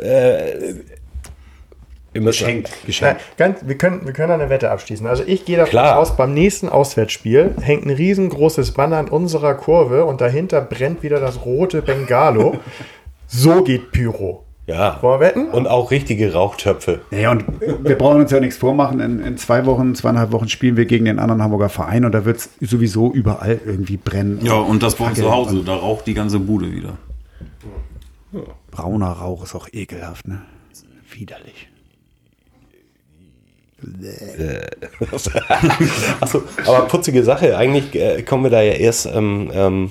[0.00, 0.74] äh,
[2.12, 2.70] Geschenkt.
[2.84, 3.22] Geschenkt.
[3.38, 5.06] ganz, wir, können, wir können eine Wette abschließen.
[5.06, 10.04] Also ich gehe davon aus, beim nächsten Auswärtsspiel hängt ein riesengroßes Banner an unserer Kurve
[10.04, 12.58] und dahinter brennt wieder das rote Bengalo.
[13.26, 14.41] so geht Pyro.
[14.66, 14.98] Ja.
[15.02, 15.48] Wollen wir wetten?
[15.48, 17.00] Und auch richtige Rauchtöpfe.
[17.10, 19.00] Naja, und wir brauchen uns ja nichts vormachen.
[19.00, 22.24] In, in zwei Wochen, zweieinhalb Wochen spielen wir gegen den anderen Hamburger Verein und da
[22.24, 24.38] wird es sowieso überall irgendwie brennen.
[24.42, 25.62] Ja, und das bei uns zu Hause.
[25.64, 26.96] Da raucht die ganze Bude wieder.
[28.70, 30.42] Brauner Rauch ist auch ekelhaft, ne?
[31.10, 31.68] Widerlich.
[36.20, 37.56] Achso, aber putzige Sache.
[37.56, 39.90] Eigentlich äh, kommen wir da ja erst ähm, ähm, äh,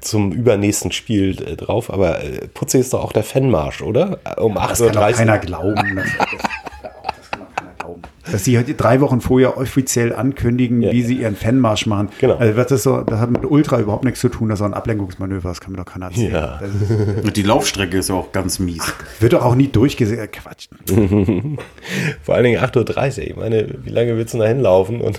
[0.00, 1.92] zum übernächsten Spiel äh, drauf.
[1.92, 4.18] Aber äh, putzig ist doch auch der Fanmarsch, oder?
[4.24, 5.16] Äh, Um Das kann doch 8.30 Uhr.
[5.16, 5.96] keiner glauben.
[5.96, 8.02] Das, das, das kann doch keiner glauben.
[8.30, 11.06] Dass sie halt drei Wochen vorher offiziell ankündigen, Ja, wie ja.
[11.06, 12.10] sie ihren Fanmarsch machen.
[12.20, 12.36] Genau.
[12.36, 14.66] Also das ist so, das hat mit Ultra überhaupt nichts zu tun, das ist auch
[14.68, 16.32] ein Ablenkungsmanöver, das kann mir doch keiner erzählen.
[16.34, 16.58] Ja.
[16.58, 18.82] Ist, Und die Laufstrecke ist ja auch ganz mies.
[19.20, 20.20] wird doch auch nie durchgesehen.
[20.20, 20.68] Äh, Quatsch.
[22.22, 23.26] Vor allen Dingen 8.30 Uhr.
[23.28, 25.00] Ich meine, wie lange willst du da hinlaufen?
[25.00, 25.18] Und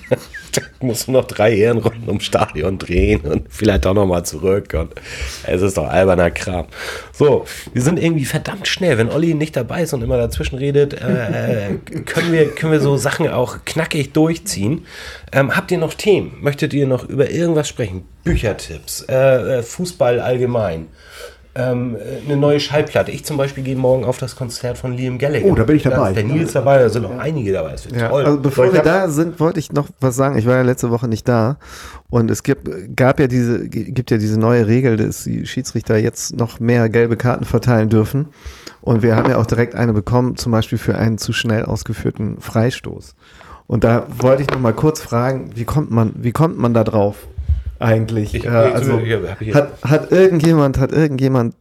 [0.80, 4.74] musst du noch drei Ehrenrunden ums Stadion drehen und vielleicht auch noch mal zurück.
[4.78, 4.92] Und
[5.46, 6.66] es ist doch alberner Kram.
[7.12, 8.98] So, wir sind irgendwie verdammt schnell.
[8.98, 12.96] Wenn Olli nicht dabei ist und immer dazwischen redet, äh, können, wir, können wir so
[12.96, 14.86] Sachen auch knackig durchziehen.
[15.32, 16.36] Ähm, habt ihr noch Themen?
[16.40, 18.04] Möchtet ihr noch über irgendwas sprechen?
[18.24, 20.88] Büchertipps, äh, äh, Fußball allgemein?
[21.58, 21.96] Ähm,
[22.26, 23.10] eine neue Schallplatte.
[23.10, 25.46] Ich zum Beispiel gehe morgen auf das Konzert von Liam Gallagher.
[25.46, 25.96] Oh, da bin ich dabei.
[25.96, 27.72] Da ist der Nils dabei, da sind noch einige dabei.
[27.72, 28.24] Das wird Ja, toll.
[28.26, 30.36] also bevor ich wir da sind, wollte ich noch was sagen.
[30.36, 31.56] Ich war ja letzte Woche nicht da
[32.10, 36.36] und es gibt, gab ja diese, gibt ja diese neue Regel, dass die Schiedsrichter jetzt
[36.36, 38.26] noch mehr gelbe Karten verteilen dürfen.
[38.82, 42.38] Und wir haben ja auch direkt eine bekommen, zum Beispiel für einen zu schnell ausgeführten
[42.40, 43.14] Freistoß.
[43.66, 46.84] Und da wollte ich noch mal kurz fragen, wie kommt man, wie kommt man da
[46.84, 47.16] drauf
[47.78, 48.34] eigentlich?
[48.34, 49.00] Ich- äh, also
[49.40, 51.54] ich hat, hat irgendjemand, hat irgendjemand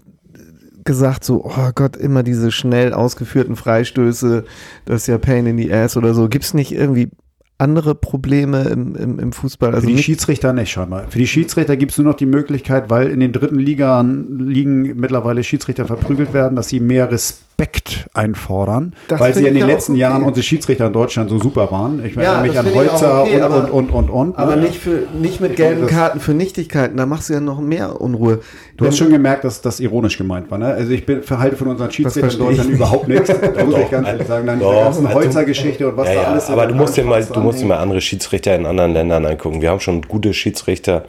[0.84, 4.46] gesagt so, oh Gott, immer diese schnell ausgeführten Freistöße,
[4.86, 6.30] das ist ja Pain in the Ass oder so.
[6.30, 7.10] Gibt's nicht irgendwie
[7.58, 9.74] andere Probleme im, im, im Fußball?
[9.74, 11.06] Also Für die Schiedsrichter nicht scheinbar.
[11.10, 14.98] Für die Schiedsrichter gibt es nur noch die Möglichkeit, weil in den dritten Ligaen liegen
[15.00, 17.44] mittlerweile Schiedsrichter verprügelt werden, dass sie mehr Respekt
[18.14, 20.02] einfordern, Das weil sie in den ja letzten okay.
[20.02, 22.04] Jahren unsere Schiedsrichter in Deutschland so super waren.
[22.06, 24.38] Ich Ja, erinnere mich an Holzer okay, und, aber- und, und, und, und.
[24.38, 24.64] aber ne?
[24.64, 28.40] nicht für nicht mit gelben Karten für Nichtigkeiten, da machst du ja noch mehr Unruhe.
[28.78, 30.58] Du hast schon gemerkt, dass das ironisch gemeint war.
[30.58, 30.66] Ne?
[30.68, 32.76] Also ich bin, verhalte von unseren Schiedsrichtern in Deutschland ich.
[32.76, 33.32] überhaupt nichts.
[33.56, 34.72] Da muss ich ganz ehrlich sagen, dann doch.
[34.72, 37.24] diese ganzen Also- Holzer-Geschichte und was ja, da ja, alles aber du musst dir mal,
[37.24, 39.62] du musst dir mal andere Schiedsrichter in anderen Ländern angucken.
[39.62, 41.06] Wir haben schon gute Schiedsrichter,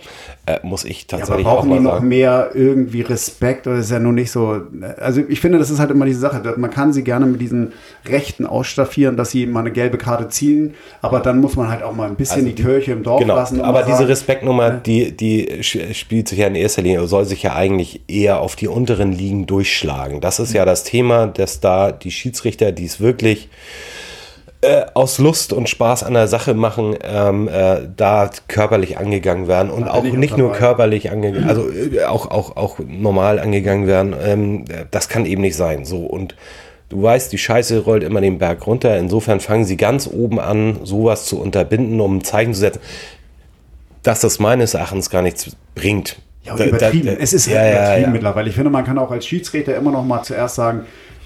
[0.47, 2.09] äh, muss ich Ja, aber tatsächlich auch brauchen mal die noch sagen.
[2.09, 4.61] mehr irgendwie Respekt oder ist ja nur nicht so.
[4.99, 6.55] Also ich finde, das ist halt immer diese Sache.
[6.57, 7.73] Man kann sie gerne mit diesen
[8.09, 11.95] Rechten ausstaffieren, dass sie mal eine gelbe Karte ziehen, aber dann muss man halt auch
[11.95, 13.61] mal ein bisschen Also die Kirche im Dorf Genau, lassen.
[13.61, 17.43] aber diese sagen, Respektnummer, die, die sch- spielt sich ja in erster Linie, soll sich
[17.43, 20.21] ja eigentlich eher auf die unteren Ligen durchschlagen.
[20.21, 23.49] Das ist ja das Thema, dass da die Schiedsrichter, die es wirklich
[24.67, 29.71] äh, aus Lust und Spaß an der Sache machen, ähm, äh, da körperlich angegangen werden
[29.71, 34.15] und auch nicht nur körperlich angegangen, also äh, auch, auch, auch normal angegangen werden.
[34.23, 35.85] Ähm, das kann eben nicht sein.
[35.85, 36.35] So und
[36.89, 38.97] Du weißt, die Scheiße rollt immer den Berg runter.
[38.97, 42.79] Insofern fangen sie ganz oben an, sowas zu unterbinden, um ein Zeichen zu setzen,
[44.05, 46.17] dass das meines Erachtens gar nichts bringt.
[46.45, 47.07] Ja, und Da- da- übertrieben.
[47.07, 48.11] da- es ist ja, ja, übertrieben ja.
[48.11, 48.49] mittlerweile.
[48.51, 50.83] Ich finde, man kann auch als Schiedsrichter immer noch mal zuerst sagen,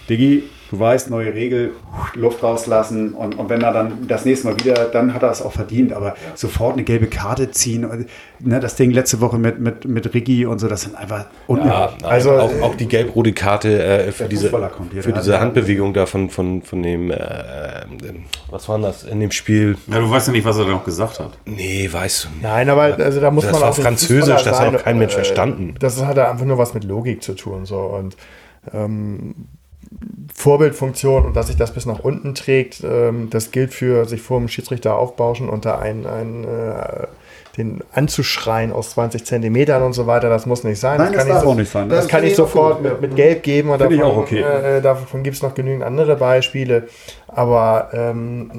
[0.08, 1.72] Diggi, du weißt, neue Regel,
[2.14, 5.42] Luft rauslassen und, und wenn er dann das nächste Mal wieder, dann hat er es
[5.42, 5.92] auch verdient.
[5.92, 8.06] Aber sofort eine gelbe Karte ziehen, und,
[8.38, 11.92] ne, das Ding letzte Woche mit, mit, mit Ricky und so, das sind einfach Ja,
[12.04, 14.50] Also, auch, auch die gelb-rote Karte äh, für diese,
[14.92, 17.84] hier, für diese Handbewegung da von, von, von dem, äh, äh,
[18.48, 19.76] was war denn das in dem Spiel?
[19.88, 21.32] Ja, du weißt ja nicht, was er da noch gesagt hat.
[21.46, 22.42] Nee, weißt du nicht.
[22.42, 25.12] Nein, aber also da muss Das man war auch Französisch, das hat auch kein Mensch
[25.12, 25.74] äh, verstanden.
[25.80, 27.66] Das hat einfach nur was mit Logik zu tun.
[27.66, 27.78] So.
[27.78, 28.16] Und
[28.72, 29.34] ähm,
[30.34, 34.38] Vorbildfunktion und dass sich das bis nach unten trägt, ähm, das gilt für sich vor
[34.38, 37.06] dem Schiedsrichter aufbauschen und da ein, ein, äh,
[37.56, 40.98] den anzuschreien aus 20 Zentimetern und so weiter, das muss nicht sein.
[40.98, 41.88] Nein, das das kann ich so- auch nicht sein.
[41.88, 44.22] Das, Das kann ich auch sofort mit, mit Gelb geben und Finde ich davon, auch
[44.22, 44.40] okay.
[44.40, 46.84] äh, davon gibt es noch genügend andere Beispiele.
[47.32, 48.50] Aber ähm,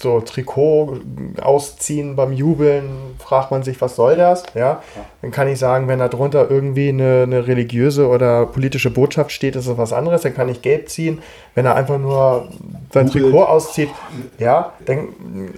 [0.00, 0.98] so Trikot
[1.40, 4.42] ausziehen beim Jubeln, fragt man sich, was soll das?
[4.54, 4.82] Ja,
[5.20, 9.54] dann kann ich sagen, wenn da drunter irgendwie eine, eine religiöse oder politische Botschaft steht,
[9.54, 10.22] ist das was anderes.
[10.22, 11.22] Dann kann ich gelb ziehen.
[11.54, 12.48] Wenn er einfach nur
[12.92, 13.24] sein Jubelt.
[13.24, 13.90] Trikot auszieht,
[14.38, 15.08] ja, dann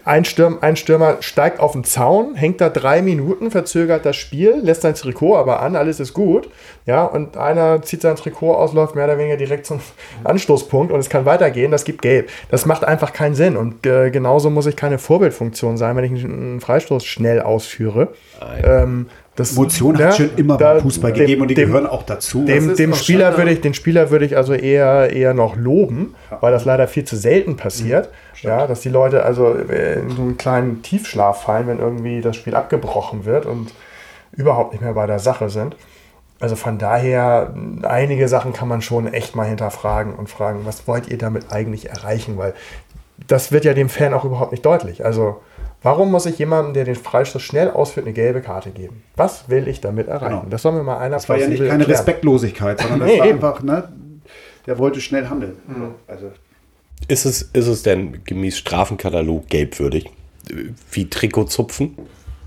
[0.05, 4.59] ein, Stürm, ein Stürmer steigt auf den Zaun, hängt da drei Minuten, verzögert das Spiel,
[4.61, 6.51] lässt sein Trikot aber an, alles ist gut.
[6.87, 9.81] Ja, und einer zieht sein Trikot aus, läuft mehr oder weniger direkt zum
[10.25, 12.29] Anstoßpunkt und es kann weitergehen, das gibt gelb.
[12.51, 13.57] Das macht einfach keinen Sinn.
[13.57, 18.09] Und äh, genauso muss ich keine Vorbildfunktion sein, wenn ich einen Freistoß schnell ausführe.
[18.63, 19.07] Ähm,
[19.37, 21.69] das, Emotionen ja, hat es schon immer da- beim Fußball dem- gegeben und die dem-
[21.71, 22.45] gehören auch dazu.
[22.45, 26.53] dem, dem Spieler würde ich, den Spieler würde ich also eher, eher noch loben, weil
[26.53, 28.11] das leider viel zu selten passiert.
[28.43, 32.37] ja, dass die Leute also äh, in so einen kleinen Tiefschlaf fallen, wenn irgendwie das
[32.37, 33.73] Spiel abgebrochen wird und
[34.37, 35.75] überhaupt nicht mehr bei der Sache sind.
[36.45, 41.09] Also von daher, einige Sachen kann man schon echt mal hinterfragen und fragen, was wollt
[41.09, 42.37] ihr damit eigentlich erreichen?
[42.37, 42.53] Weil
[43.29, 45.07] das wird ja dem Fan auch überhaupt nicht deutlich.
[45.07, 45.41] Also
[45.83, 49.03] warum muss ich jemandem, der den Freistoß schnell ausführt, eine gelbe Karte geben?
[49.17, 50.41] Was will ich damit erreichen?
[50.41, 50.47] Genau.
[50.51, 51.91] Das soll mir mal einer das war ja nicht keine erklären.
[51.93, 53.37] Respektlosigkeit, sondern das Nee, war eben.
[53.37, 53.89] einfach, ne,
[54.67, 55.57] der wollte schnell handeln.
[56.07, 56.31] Also,
[57.09, 60.11] Ist es, ist es denn gemäß Strafenkatalog gelbwürdig?
[60.91, 61.09] Wie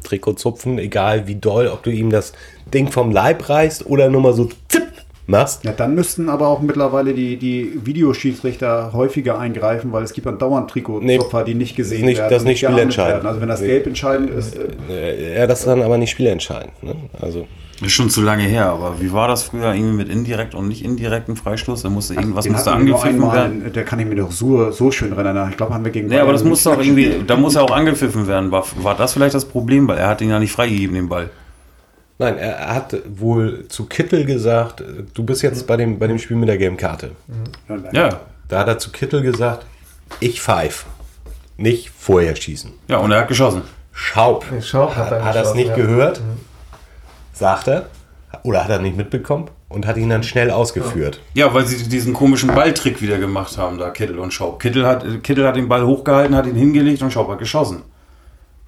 [0.07, 0.47] Trikotzupfen?
[0.47, 2.33] Trikotzupfen, egal wie doll, ob du ihm das
[2.73, 4.87] Ding vom Leib reißt oder nur mal so zipp
[5.27, 5.63] machst.
[5.63, 10.39] Ja, dann müssten aber auch mittlerweile die, die Videoschiedsrichter häufiger eingreifen, weil es gibt dann
[10.39, 12.29] dauernd Trikotzopfer, Nee, die nicht gesehen nicht- werden.
[12.31, 13.25] das ist nicht spielentscheidend.
[13.25, 16.81] Also wenn das Gelb entscheidend ist, äh, Äh, Ja, das ist dann aber nicht spielentscheidend.
[16.81, 16.95] Ne?
[17.21, 17.45] Also,
[17.79, 20.83] Ist schon zu lange her, aber wie war das früher irgendwie mit indirekt und nicht
[20.83, 21.83] indirekten Freistoß?
[21.83, 23.71] Da musste irgendwas den musste angepfiffen einmal, werden.
[23.71, 25.49] der kann ich mir doch so, so schön erinnern.
[25.51, 27.55] Ich glaube, haben wir gegen Nee, aber das Bayern muss doch nicht irgendwie, da muss
[27.55, 28.49] er auch angepfiffen werden.
[28.49, 29.87] War, war das vielleicht das Problem?
[29.87, 31.29] Weil er hat ihn ja nicht freigegeben, den Ball.
[32.19, 36.37] Nein, er hat wohl zu Kittel gesagt, du bist jetzt bei dem, bei dem Spiel
[36.37, 37.11] mit der gelben Karte.
[37.91, 38.21] Ja.
[38.47, 39.65] Da hat er zu Kittel gesagt,
[40.19, 40.85] ich pfeif.
[41.57, 42.71] Nicht vorher schießen.
[42.87, 43.63] Ja, und er hat geschossen.
[43.91, 44.45] Schaub.
[44.51, 45.75] Nee, Schaub hat hat, er es nicht ja.
[45.75, 46.21] gehört?
[47.33, 47.87] Sagt er.
[48.43, 49.49] Oder hat er nicht mitbekommen?
[49.69, 51.19] Und hat ihn dann schnell ausgeführt.
[51.33, 54.59] Ja, weil sie diesen komischen Balltrick wieder gemacht haben, da Kittel und Schaub.
[54.61, 57.81] Kittel hat, Kittel hat den Ball hochgehalten, hat ihn hingelegt und Schaub hat geschossen.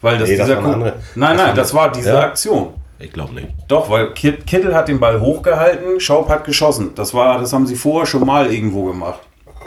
[0.01, 2.09] Weil das Nee, das dieser war eine andere- Nein, das nein, war das war diese
[2.09, 2.19] Ja.
[2.21, 2.73] Aktion.
[2.99, 3.47] Ich glaube nicht.
[3.67, 6.91] Doch, weil Kit- Kittel hat den Ball hochgehalten, Schaub hat geschossen.
[6.95, 9.19] Das war, das haben sie vorher schon mal irgendwo gemacht.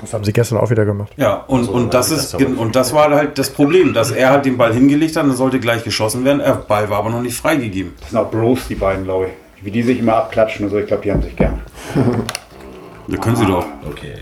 [0.03, 1.13] Das haben sie gestern auch wieder gemacht.
[1.17, 4.45] Ja, und, und das ist das und das war halt das Problem, dass er halt
[4.45, 6.41] den Ball hingelegt hat, dann sollte gleich geschossen werden.
[6.41, 7.95] Der Ball war aber noch nicht freigegeben.
[8.01, 9.65] Das sind auch Bros, die beiden, glaube ich.
[9.65, 10.79] Wie die sich immer abklatschen und so.
[10.79, 11.61] Ich glaube, die haben sich gern.
[13.09, 13.67] Da können sie doch.
[13.91, 14.15] Okay.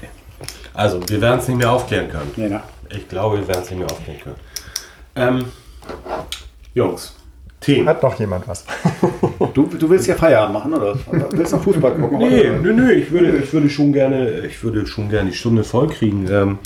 [0.72, 2.30] Also, wir werden es nicht mehr aufklären können.
[2.36, 2.62] Nee, ne?
[2.88, 4.36] Ich glaube, wir werden es nicht mehr aufklären können.
[5.16, 5.44] Ähm,
[6.74, 7.14] Jungs,
[7.60, 7.88] Themen.
[7.88, 8.64] Hat noch jemand was?
[9.54, 10.96] Du, du willst ja Feierabend machen, oder?
[11.06, 12.18] Oder Willst du noch Fußball gucken?
[12.18, 15.64] Nee, nö, nö, ich würde, ich würde schon gerne, ich würde schon gerne die Stunde
[15.64, 16.28] voll kriegen.
[16.30, 16.58] Ähm,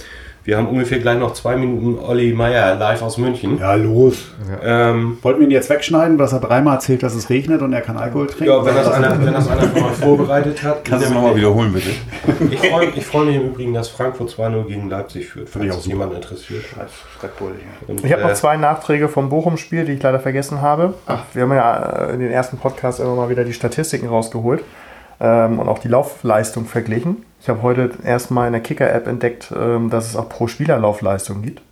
[0.44, 3.58] wir haben ungefähr gleich noch zwei Minuten Olli Meier live aus München.
[3.58, 4.32] Ja, los.
[4.62, 7.80] Ähm, Wollten wir ihn jetzt wegschneiden, dass er dreimal erzählt, dass es regnet und er
[7.80, 8.52] kann Alkohol trinken?
[8.52, 10.84] ja, wenn das einer, wenn das einer von euch vorbereitet hat.
[10.84, 11.90] Kannst du es nochmal wiederholen, bitte?
[12.50, 15.70] Ich freue ich freu mich im Übrigen, dass Frankfurt 2-0 gegen Leipzig führt, falls ich
[15.70, 15.96] auch das super.
[15.96, 16.64] jemand interessiert.
[17.86, 20.92] Und, Ich habe äh, noch zwei Nachträge vom Bochum-Spiel, die ich leider vergessen habe.
[21.32, 24.62] Wir haben ja äh, in den ersten Podcast immer mal wieder die Statistiken rausgeholt
[25.20, 27.24] ähm, und auch die Laufleistung verglichen.
[27.40, 31.42] Ich habe heute erstmal in der Kicker-App entdeckt, ähm, dass es auch pro Spieler Laufleistung
[31.42, 31.62] gibt.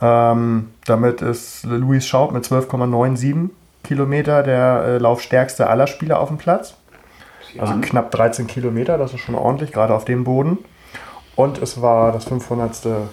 [0.00, 3.50] Ähm, damit ist Luis Schaub mit 12,97
[3.84, 6.74] Kilometer der äh, laufstärkste aller Spieler auf dem Platz.
[7.58, 10.58] Also knapp 13 Kilometer, das ist schon ordentlich, gerade auf dem Boden.
[11.36, 12.72] Und es war das 500.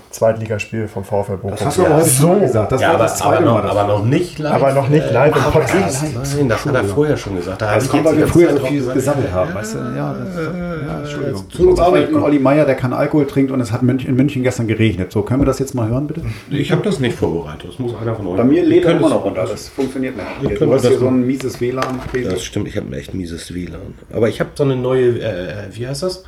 [0.10, 1.52] Zweitligaspiel vom VfL Bochum.
[1.52, 2.72] Das hast du aber heute so schon gesagt.
[2.74, 3.62] Das ja, war aber, das aber, zweite noch, Mal.
[3.62, 4.54] das- aber noch nicht live.
[4.54, 6.04] Aber noch nicht live im Ah, Podcast.
[6.36, 7.62] Nein, das hat er vorher schon gesagt.
[7.62, 9.54] Da Das ich kommt, weil wir früher so viel gesammelt haben.
[9.54, 9.78] Weißt du?
[9.80, 11.50] Ja, das, ja, Entschuldigung.
[11.50, 12.24] Zu uns aber kommen.
[12.24, 15.12] Olli Meier, der kann Alkohol trinkt und es hat in München gestern geregnet.
[15.12, 16.22] So, können wir das jetzt mal hören, bitte?
[16.50, 17.70] Ich habe das nicht vorbereitet.
[17.70, 18.38] Das muss einer von euch.
[18.38, 19.46] Bei mir lädt er immer noch runter.
[19.50, 20.60] Das funktioniert nicht.
[20.60, 22.00] Du hast hier so ein mieses WLAN.
[22.30, 23.94] Das stimmt, ich habe ein echt mieses WLAN.
[24.12, 26.24] Aber ich habe so eine neue, äh, wie heißt das?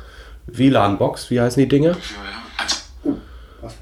[0.56, 1.96] WLAN-Box, wie heißen die Dinger?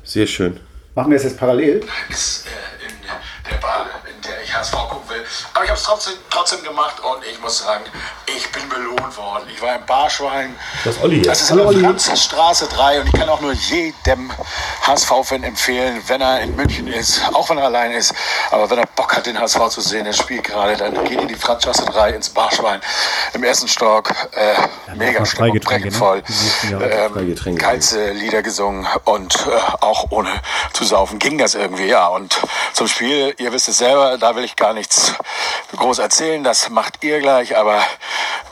[0.03, 0.59] Sehr schön.
[0.95, 1.83] Machen wir es jetzt parallel?
[2.11, 2.78] ist äh,
[5.59, 7.83] Aber ich habe es trotzdem, trotzdem gemacht und ich muss sagen,
[8.27, 9.43] ich bin belohnt worden.
[9.53, 10.55] Ich war im Barschwein.
[10.85, 11.27] Das ist Olli jetzt.
[11.27, 14.31] Das ist in der Franzstraße 3 und ich kann auch nur jedem
[14.87, 18.15] HSV-Fan empfehlen, wenn er in München ist, auch wenn er allein ist,
[18.53, 21.27] aber wenn er Bock hat, den HSV zu sehen, der spielt gerade, dann geht in
[21.27, 22.81] die Franzstraße 3 ins Barschwein
[23.33, 24.13] im ersten Stock.
[24.37, 25.91] Äh, mega Stimmung, ne?
[25.91, 26.23] voll.
[26.71, 30.31] Jahre Ähm, geilste Lieder gesungen und äh, auch ohne
[30.73, 32.07] zu saufen ging das irgendwie, ja.
[32.07, 32.41] Und
[32.75, 35.15] zum Spiel, ihr wisst es selber, da will ich gar nichts
[35.77, 37.83] groß erzählen, das macht ihr gleich, aber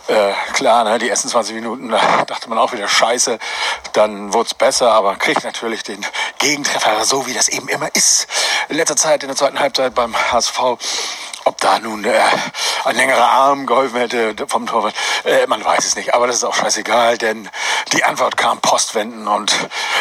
[0.08, 3.38] äh, klar, ne, die ersten 20 Minuten, da dachte man auch wieder scheiße,
[3.92, 6.04] dann wurde es besser, aber kriegt natürlich den
[6.38, 8.26] Gegentreffer, so wie das eben immer ist.
[8.68, 10.58] In letzter Zeit, in der zweiten Halbzeit beim HSV,
[11.44, 12.12] ob da nun äh,
[12.84, 14.94] ein längerer Arm geholfen hätte vom Torwart,
[15.24, 16.14] äh, man weiß es nicht.
[16.14, 17.48] Aber das ist auch scheißegal, denn
[17.92, 19.54] die Antwort kam Postwenden und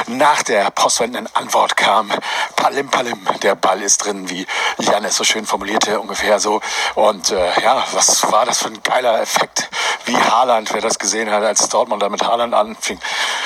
[0.08, 2.12] nach der postwendenden Antwort kam
[2.56, 3.28] Palim Palim.
[3.44, 4.48] Der Ball ist drin, wie
[4.80, 6.62] Jan es so schön formulierte, ungefähr so.
[6.96, 9.70] Und äh, ja, was war das für ein geiler Effekt,
[10.06, 13.00] wie Haaland, wer das gesehen hat, als Dortmund da mit Haaland anfing.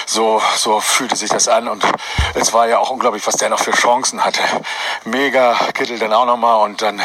[0.05, 1.83] So, so fühlte sich das an und
[2.33, 4.41] es war ja auch unglaublich, was der noch für Chancen hatte.
[5.03, 6.99] Mega Kittel dann auch nochmal und dann,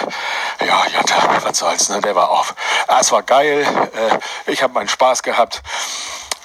[0.65, 2.01] ja, Jatta, was soll's, ne?
[2.01, 2.55] der war auf.
[2.87, 5.63] Ah, es war geil, äh, ich habe meinen Spaß gehabt.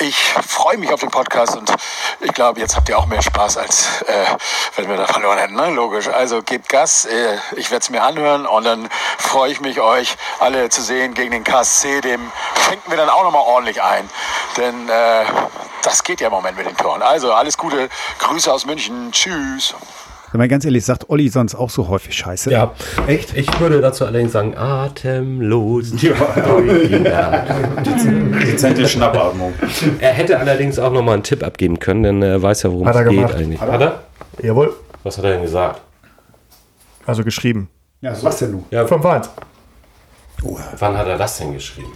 [0.01, 1.69] Ich freue mich auf den Podcast und
[2.21, 4.25] ich glaube, jetzt habt ihr auch mehr Spaß, als äh,
[4.77, 5.55] wenn wir da verloren hätten.
[5.55, 5.71] Ne?
[5.71, 6.07] Logisch.
[6.07, 8.87] Also gebt Gas, äh, ich werde es mir anhören und dann
[9.17, 11.99] freue ich mich, euch alle zu sehen gegen den KSC.
[11.99, 12.31] Dem
[12.65, 14.09] schenken wir dann auch nochmal ordentlich ein.
[14.55, 15.25] Denn äh,
[15.81, 17.01] das geht ja im Moment mit den Toren.
[17.01, 17.89] Also alles Gute,
[18.19, 19.11] Grüße aus München.
[19.11, 19.75] Tschüss.
[20.31, 22.51] Wenn man ganz ehrlich sagt, Olli sonst auch so häufig scheiße.
[22.51, 22.71] Ja,
[23.07, 23.35] echt?
[23.35, 25.91] Ich würde dazu allerdings sagen, atemlos.
[26.01, 27.45] Ja.
[28.45, 29.53] Dezente Schnappatmung.
[29.99, 32.95] Er hätte allerdings auch nochmal einen Tipp abgeben können, denn er weiß ja, worum Hat
[32.95, 33.35] es geht gemacht.
[33.35, 33.61] eigentlich.
[33.61, 34.03] Hat er?
[34.41, 34.73] Jawohl.
[35.03, 35.81] Was hat er denn gesagt?
[37.05, 37.69] Also geschrieben.
[38.01, 38.65] Ja, was denn nun?
[38.71, 39.29] Ja, 5-1.
[40.77, 41.91] wann hat er das denn geschrieben?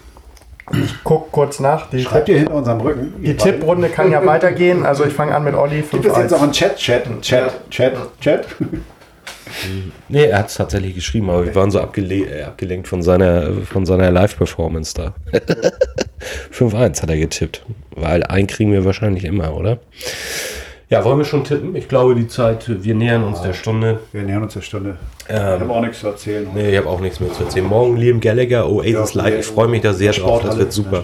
[0.72, 1.90] Ich guck kurz nach.
[1.90, 3.14] Die, Schreibt ihr hinter unserem Rücken.
[3.22, 4.86] die Tipprunde kann ja weitergehen.
[4.86, 5.84] Also ich fange an mit Olli.
[5.92, 6.44] Gibt es jetzt auch 5-1.
[6.44, 8.46] einen Chat, Chat, Chat, Chat, Chat?
[10.10, 13.52] Nee, er hat es tatsächlich geschrieben, aber wir waren so abgele äh, abgelenkt von seiner,
[13.66, 15.14] von seiner Live-Performance da.
[16.52, 17.66] 5-1 hat er getippt.
[17.96, 19.80] Weil einen kriegen wir wahrscheinlich immer, oder?
[20.94, 21.76] Ja, wollen wir schon tippen?
[21.76, 24.00] Ich glaube, die Zeit, wir nähern uns der Stunde.
[24.12, 24.98] Wir nähern uns der Stunde.
[25.28, 26.48] Ähm, ich habe auch nichts zu erzählen.
[26.54, 27.66] Nee, ich habe auch nichts mehr zu erzählen.
[27.66, 29.40] Morgen Liam Gallagher, Oasis Ja, Live.
[29.40, 30.44] Ich freue mich da sehr drauf.
[30.44, 31.04] Das wird super.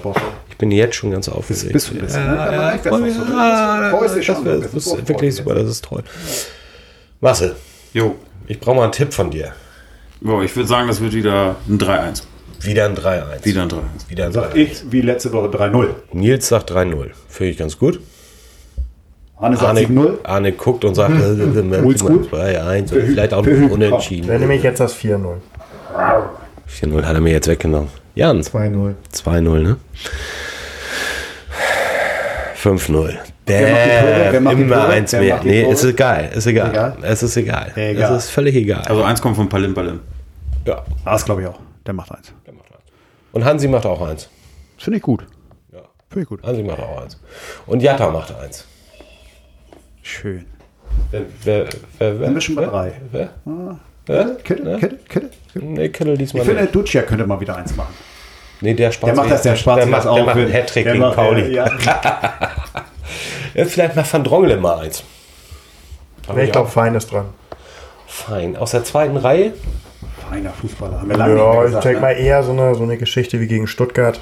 [0.50, 1.74] Ich bin jetzt schon ganz aufgeregt.
[1.74, 2.36] Bist du ein bisschen, ne?
[2.36, 3.16] Ja, ja, ich freue mich.
[3.18, 3.28] das.
[3.34, 6.04] Ah, Das Das das ist wirklich super, das ist toll.
[7.22, 7.56] Marcel,
[7.94, 8.16] Jo.
[8.48, 9.54] ich brauche mal einen Tipp von dir.
[10.22, 12.24] Jo, ich würde sagen, das wird wieder ein 3-1.
[12.62, 13.46] Wieder ein 3-1.
[13.46, 14.10] Wieder ein 3-1.
[14.10, 14.56] Wieder ein Sag 3-1.
[14.56, 15.88] ich wie letzte Woche 3-0.
[16.14, 17.08] Nils sagt 3-0.
[17.28, 18.00] Finde ich ganz gut.
[19.40, 20.18] Anne sagt Arne, 7-0.
[20.24, 22.28] Arne guckt und sagt Oldschool.
[22.32, 24.28] 2-1 und vielleicht auch Für- noch für- unentschieden.
[24.28, 25.38] Dann nehme ich jetzt das 4-0.
[26.68, 27.90] 4-0 hat er mir jetzt weggenommen.
[28.16, 28.96] Jan, 2-0.
[29.14, 29.78] 2-0, ne?
[32.56, 33.18] 5-0.
[33.46, 34.28] Wer macht die Tore?
[34.32, 34.88] Wer macht die immer Tore?
[34.90, 35.36] eins mehr.
[35.36, 36.30] macht Nee, ist egal.
[36.36, 36.70] Ist egal.
[36.70, 36.98] Egal?
[37.02, 37.72] Es ist egal.
[37.76, 38.16] Egal.
[38.16, 38.82] Es ist völlig egal.
[38.88, 40.00] Also eins kommt von Palim Palim.
[40.66, 40.84] ja.
[41.06, 41.60] Ah, das glaube ich auch.
[41.86, 42.32] Der macht eins.
[43.32, 44.28] Und Hansi macht auch eins.
[44.78, 45.26] Finde ich gut.
[45.72, 45.80] Ja.
[46.10, 46.44] Finde ich gut.
[46.44, 47.20] Hansi macht auch eins.
[47.68, 48.66] Und Jatta macht eins.
[50.10, 50.46] Schön.
[51.12, 51.66] Wer, wer,
[52.00, 52.92] wer, wer, Dann du bei drei.
[53.12, 53.30] Wer?
[54.08, 54.26] Wer?
[54.44, 54.78] Kittel, Ne?
[54.80, 55.30] Kittel, Kittel.
[55.54, 56.66] Nee, Kittel diesmal Ich finde.
[56.66, 57.94] Ducia könnte mal wieder eins machen.
[58.62, 61.00] Nee, der Spaß Der macht das, der Spaß der macht, der macht einen Hattrick gegen
[61.00, 61.54] macht- Pauli.
[61.54, 61.66] Ja,
[63.54, 65.04] Ja, vielleicht macht Van Drongelen mal eins.
[66.36, 67.26] Nee, ich glaube, Fein ist dran.
[68.08, 68.56] Fein.
[68.58, 69.54] Aus der zweiten Reihe?
[70.30, 71.02] feiner Fußballer.
[71.02, 72.06] Haben wir lange Ja, ich gesagt, denke ne?
[72.06, 74.20] mal eher so eine, so eine Geschichte wie gegen Stuttgart.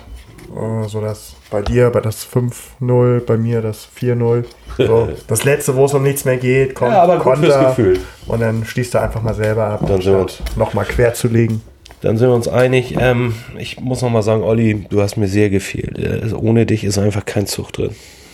[0.57, 4.43] Äh, So das bei dir, bei das 5-0, bei mir das 4-0.
[4.77, 7.99] So, das letzte, wo es um nichts mehr geht, kommt Ja, aber fürs Gefühl.
[8.27, 11.27] Und dann schließt er einfach mal selber ab, Dann sind wir uns- nochmal quer zu
[11.27, 11.61] legen.
[12.01, 12.95] Dann sind wir uns einig.
[12.99, 15.97] Ähm, ich muss noch mal sagen, Olli, du hast mir sehr gefehlt.
[15.97, 17.89] Äh, ohne dich ist einfach kein Zug drin.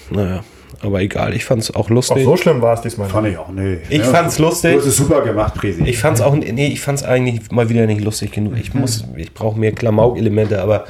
[0.10, 0.44] Naja,
[0.82, 1.34] aber egal.
[1.34, 2.26] Ich fand es auch Auch lustig.
[2.26, 3.78] so schlimm war es diesmal Fand ich auch, nee.
[3.90, 4.74] Ich fand's lustig.
[4.74, 5.82] Du hast es super gemacht, Presi.
[5.86, 8.56] Ich fand's auch, nee, ich fand's eigentlich mal wieder nicht lustig genug.
[8.60, 10.84] Ich muss, ich brauche mehr Klamauk-Elemente, aber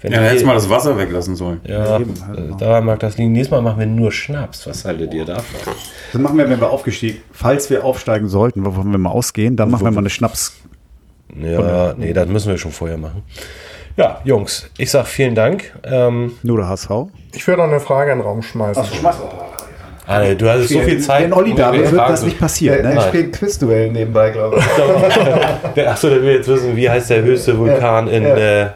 [0.00, 1.60] wenn Ja, dann hättest du mal das Wasser weglassen sollen.
[1.66, 3.32] ja, Eben, halt äh, daran mag das liegen.
[3.32, 4.66] Nächstes Mal machen wir nur Schnaps.
[4.66, 5.72] Was haltet ihr davon?
[6.12, 9.70] Das machen wir, wenn wir aufgestiegen Falls wir aufsteigen sollten, wovon wir mal ausgehen, dann
[9.70, 10.54] machen wir mal eine Schnaps.
[11.40, 13.22] Ja, nee, das müssen wir schon vorher machen.
[13.96, 15.72] Ja, Jungs, ich sag vielen Dank.
[15.84, 16.90] Ähm, Nur der HSV.
[17.34, 18.84] Ich würde noch eine Frage in den Raum schmeißen.
[18.84, 19.16] schmeiß
[20.06, 21.24] Anne, du hattest so viel Zeit.
[21.24, 22.82] Wenn Olli da wird Fragen das nicht passieren.
[22.82, 23.00] Er Ne?
[23.02, 24.64] spielt Quizduell nebenbei, glaube ich.
[25.74, 28.68] Der- Achso, der will jetzt wissen, wie heißt der höchste Vulkan in äh,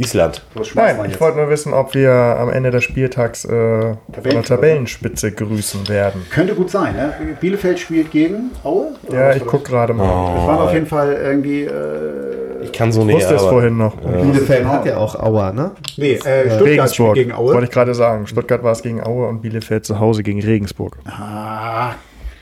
[0.00, 0.42] Island?
[0.74, 5.30] Nein, ich wollte nur wissen, ob wir am Ende des Spieltags äh, von der Tabellenspitze
[5.32, 6.26] grüßen werden.
[6.30, 6.96] Könnte gut sein.
[6.96, 7.12] Ne?
[7.40, 8.92] Bielefeld spielt gegen Aue.
[9.12, 10.04] Ja, ich gucke gerade mal.
[10.38, 11.64] Es waren auf jeden Fall irgendwie.
[11.64, 13.16] Äh, Ich kann so Ich nicht.
[13.16, 13.94] wusste es vorhin noch.
[13.96, 15.72] Bielefeld hat ja auch Aua, ne?
[15.96, 17.64] nee, äh, Stuttgart Regensburg, gegen wollte Aue.
[17.64, 18.26] ich gerade sagen.
[18.26, 20.96] Stuttgart war es gegen Aue und Bielefeld zu Hause gegen Regensburg.
[21.06, 21.92] Ah,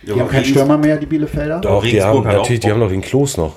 [0.02, 1.60] die haben keinen Stürmer mehr, die Bielefelder.
[1.60, 3.54] Doch, die Regensburg haben, natürlich, die haben noch den Klos noch.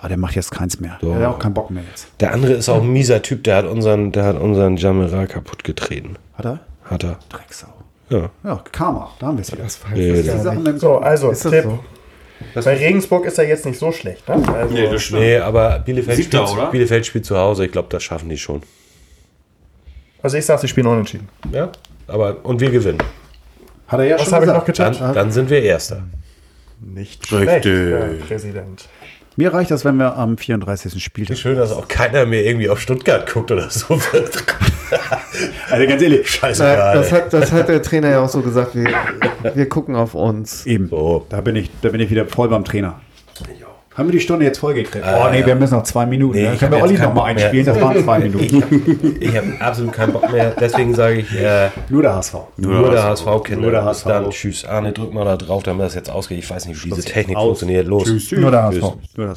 [0.00, 0.98] Ah, der macht jetzt keins mehr.
[1.02, 2.08] Der hat auch keinen Bock mehr jetzt.
[2.20, 5.64] Der andere ist auch ein mieser Typ, der hat unseren, der hat unseren Jamera kaputt
[5.64, 6.16] getreten.
[6.34, 6.60] Hat er?
[6.84, 7.18] Hat er.
[7.28, 7.68] Drecksau.
[8.10, 8.30] Ja.
[8.44, 9.10] Ja, Karma.
[9.18, 9.64] Da haben wir es wieder.
[9.64, 10.72] Das gar Sachen nicht.
[10.72, 11.64] im- So, also Ist das Tipp.
[11.64, 11.78] so?
[12.54, 14.28] Bei Regensburg ist er jetzt nicht so schlecht.
[14.28, 14.34] Ne?
[14.54, 15.20] Also, Nee, das stimmt.
[15.20, 16.70] Nee, aber Bielefeld, Siebter, spielt, oder?
[16.70, 17.66] Bielefeld spielt zu Hause.
[17.66, 18.62] Ich glaube, das schaffen die schon.
[20.22, 21.28] also ich sage, sie spielen unentschieden.
[21.52, 21.70] Ja,
[22.06, 22.98] aber und wir gewinnen.
[23.88, 25.00] Hat er ja Was schon habe ich noch getippt?
[25.00, 26.04] Dann, dann sind wir Erster.
[26.80, 27.60] Nicht Richtig.
[27.62, 28.88] schlecht, Herr Präsident.
[29.38, 31.00] Mir reicht das, wenn wir am 34.
[31.00, 31.38] Spieltag.
[31.38, 34.00] Schön, dass auch keiner mehr irgendwie auf Stuttgart guckt oder so.
[35.70, 36.94] Also ganz ehrlich, Scheißegal.
[36.96, 38.74] Das hat, das hat der Trainer ja auch so gesagt.
[38.74, 38.90] Wir,
[39.54, 40.64] wir gucken auf uns.
[40.64, 40.88] Eben.
[40.88, 41.26] So.
[41.28, 42.98] Da bin ich, da bin ich wieder voll beim Trainer.
[43.98, 45.04] Haben wir die Stunde jetzt vollgekriegt?
[45.04, 46.36] Äh, oh nee, wir müssen noch zwei Minuten.
[46.38, 46.54] Nee, ne?
[46.54, 47.64] ich Können hab wir Olli jetzt noch mal keinen Bock einspielen?
[47.66, 47.74] mehr.
[47.74, 49.16] Das waren zwei Minuten.
[49.20, 50.54] Ich habe absolut keinen Bock mehr.
[50.60, 52.34] Deswegen sage ich äh, Nur der HSV.
[52.56, 53.60] nur der HSV-Kinder.
[53.62, 54.04] Nur der HSV.
[54.06, 54.30] dann.
[54.30, 54.64] Tschüss.
[54.64, 56.38] Arne, drück mal da drauf, damit das jetzt ausgeht.
[56.38, 57.44] Ich weiß nicht, wie diese Technik Aus.
[57.46, 57.88] funktioniert.
[57.88, 58.08] Los.
[58.30, 58.82] Nur der HSV.
[59.16, 59.36] Nur das.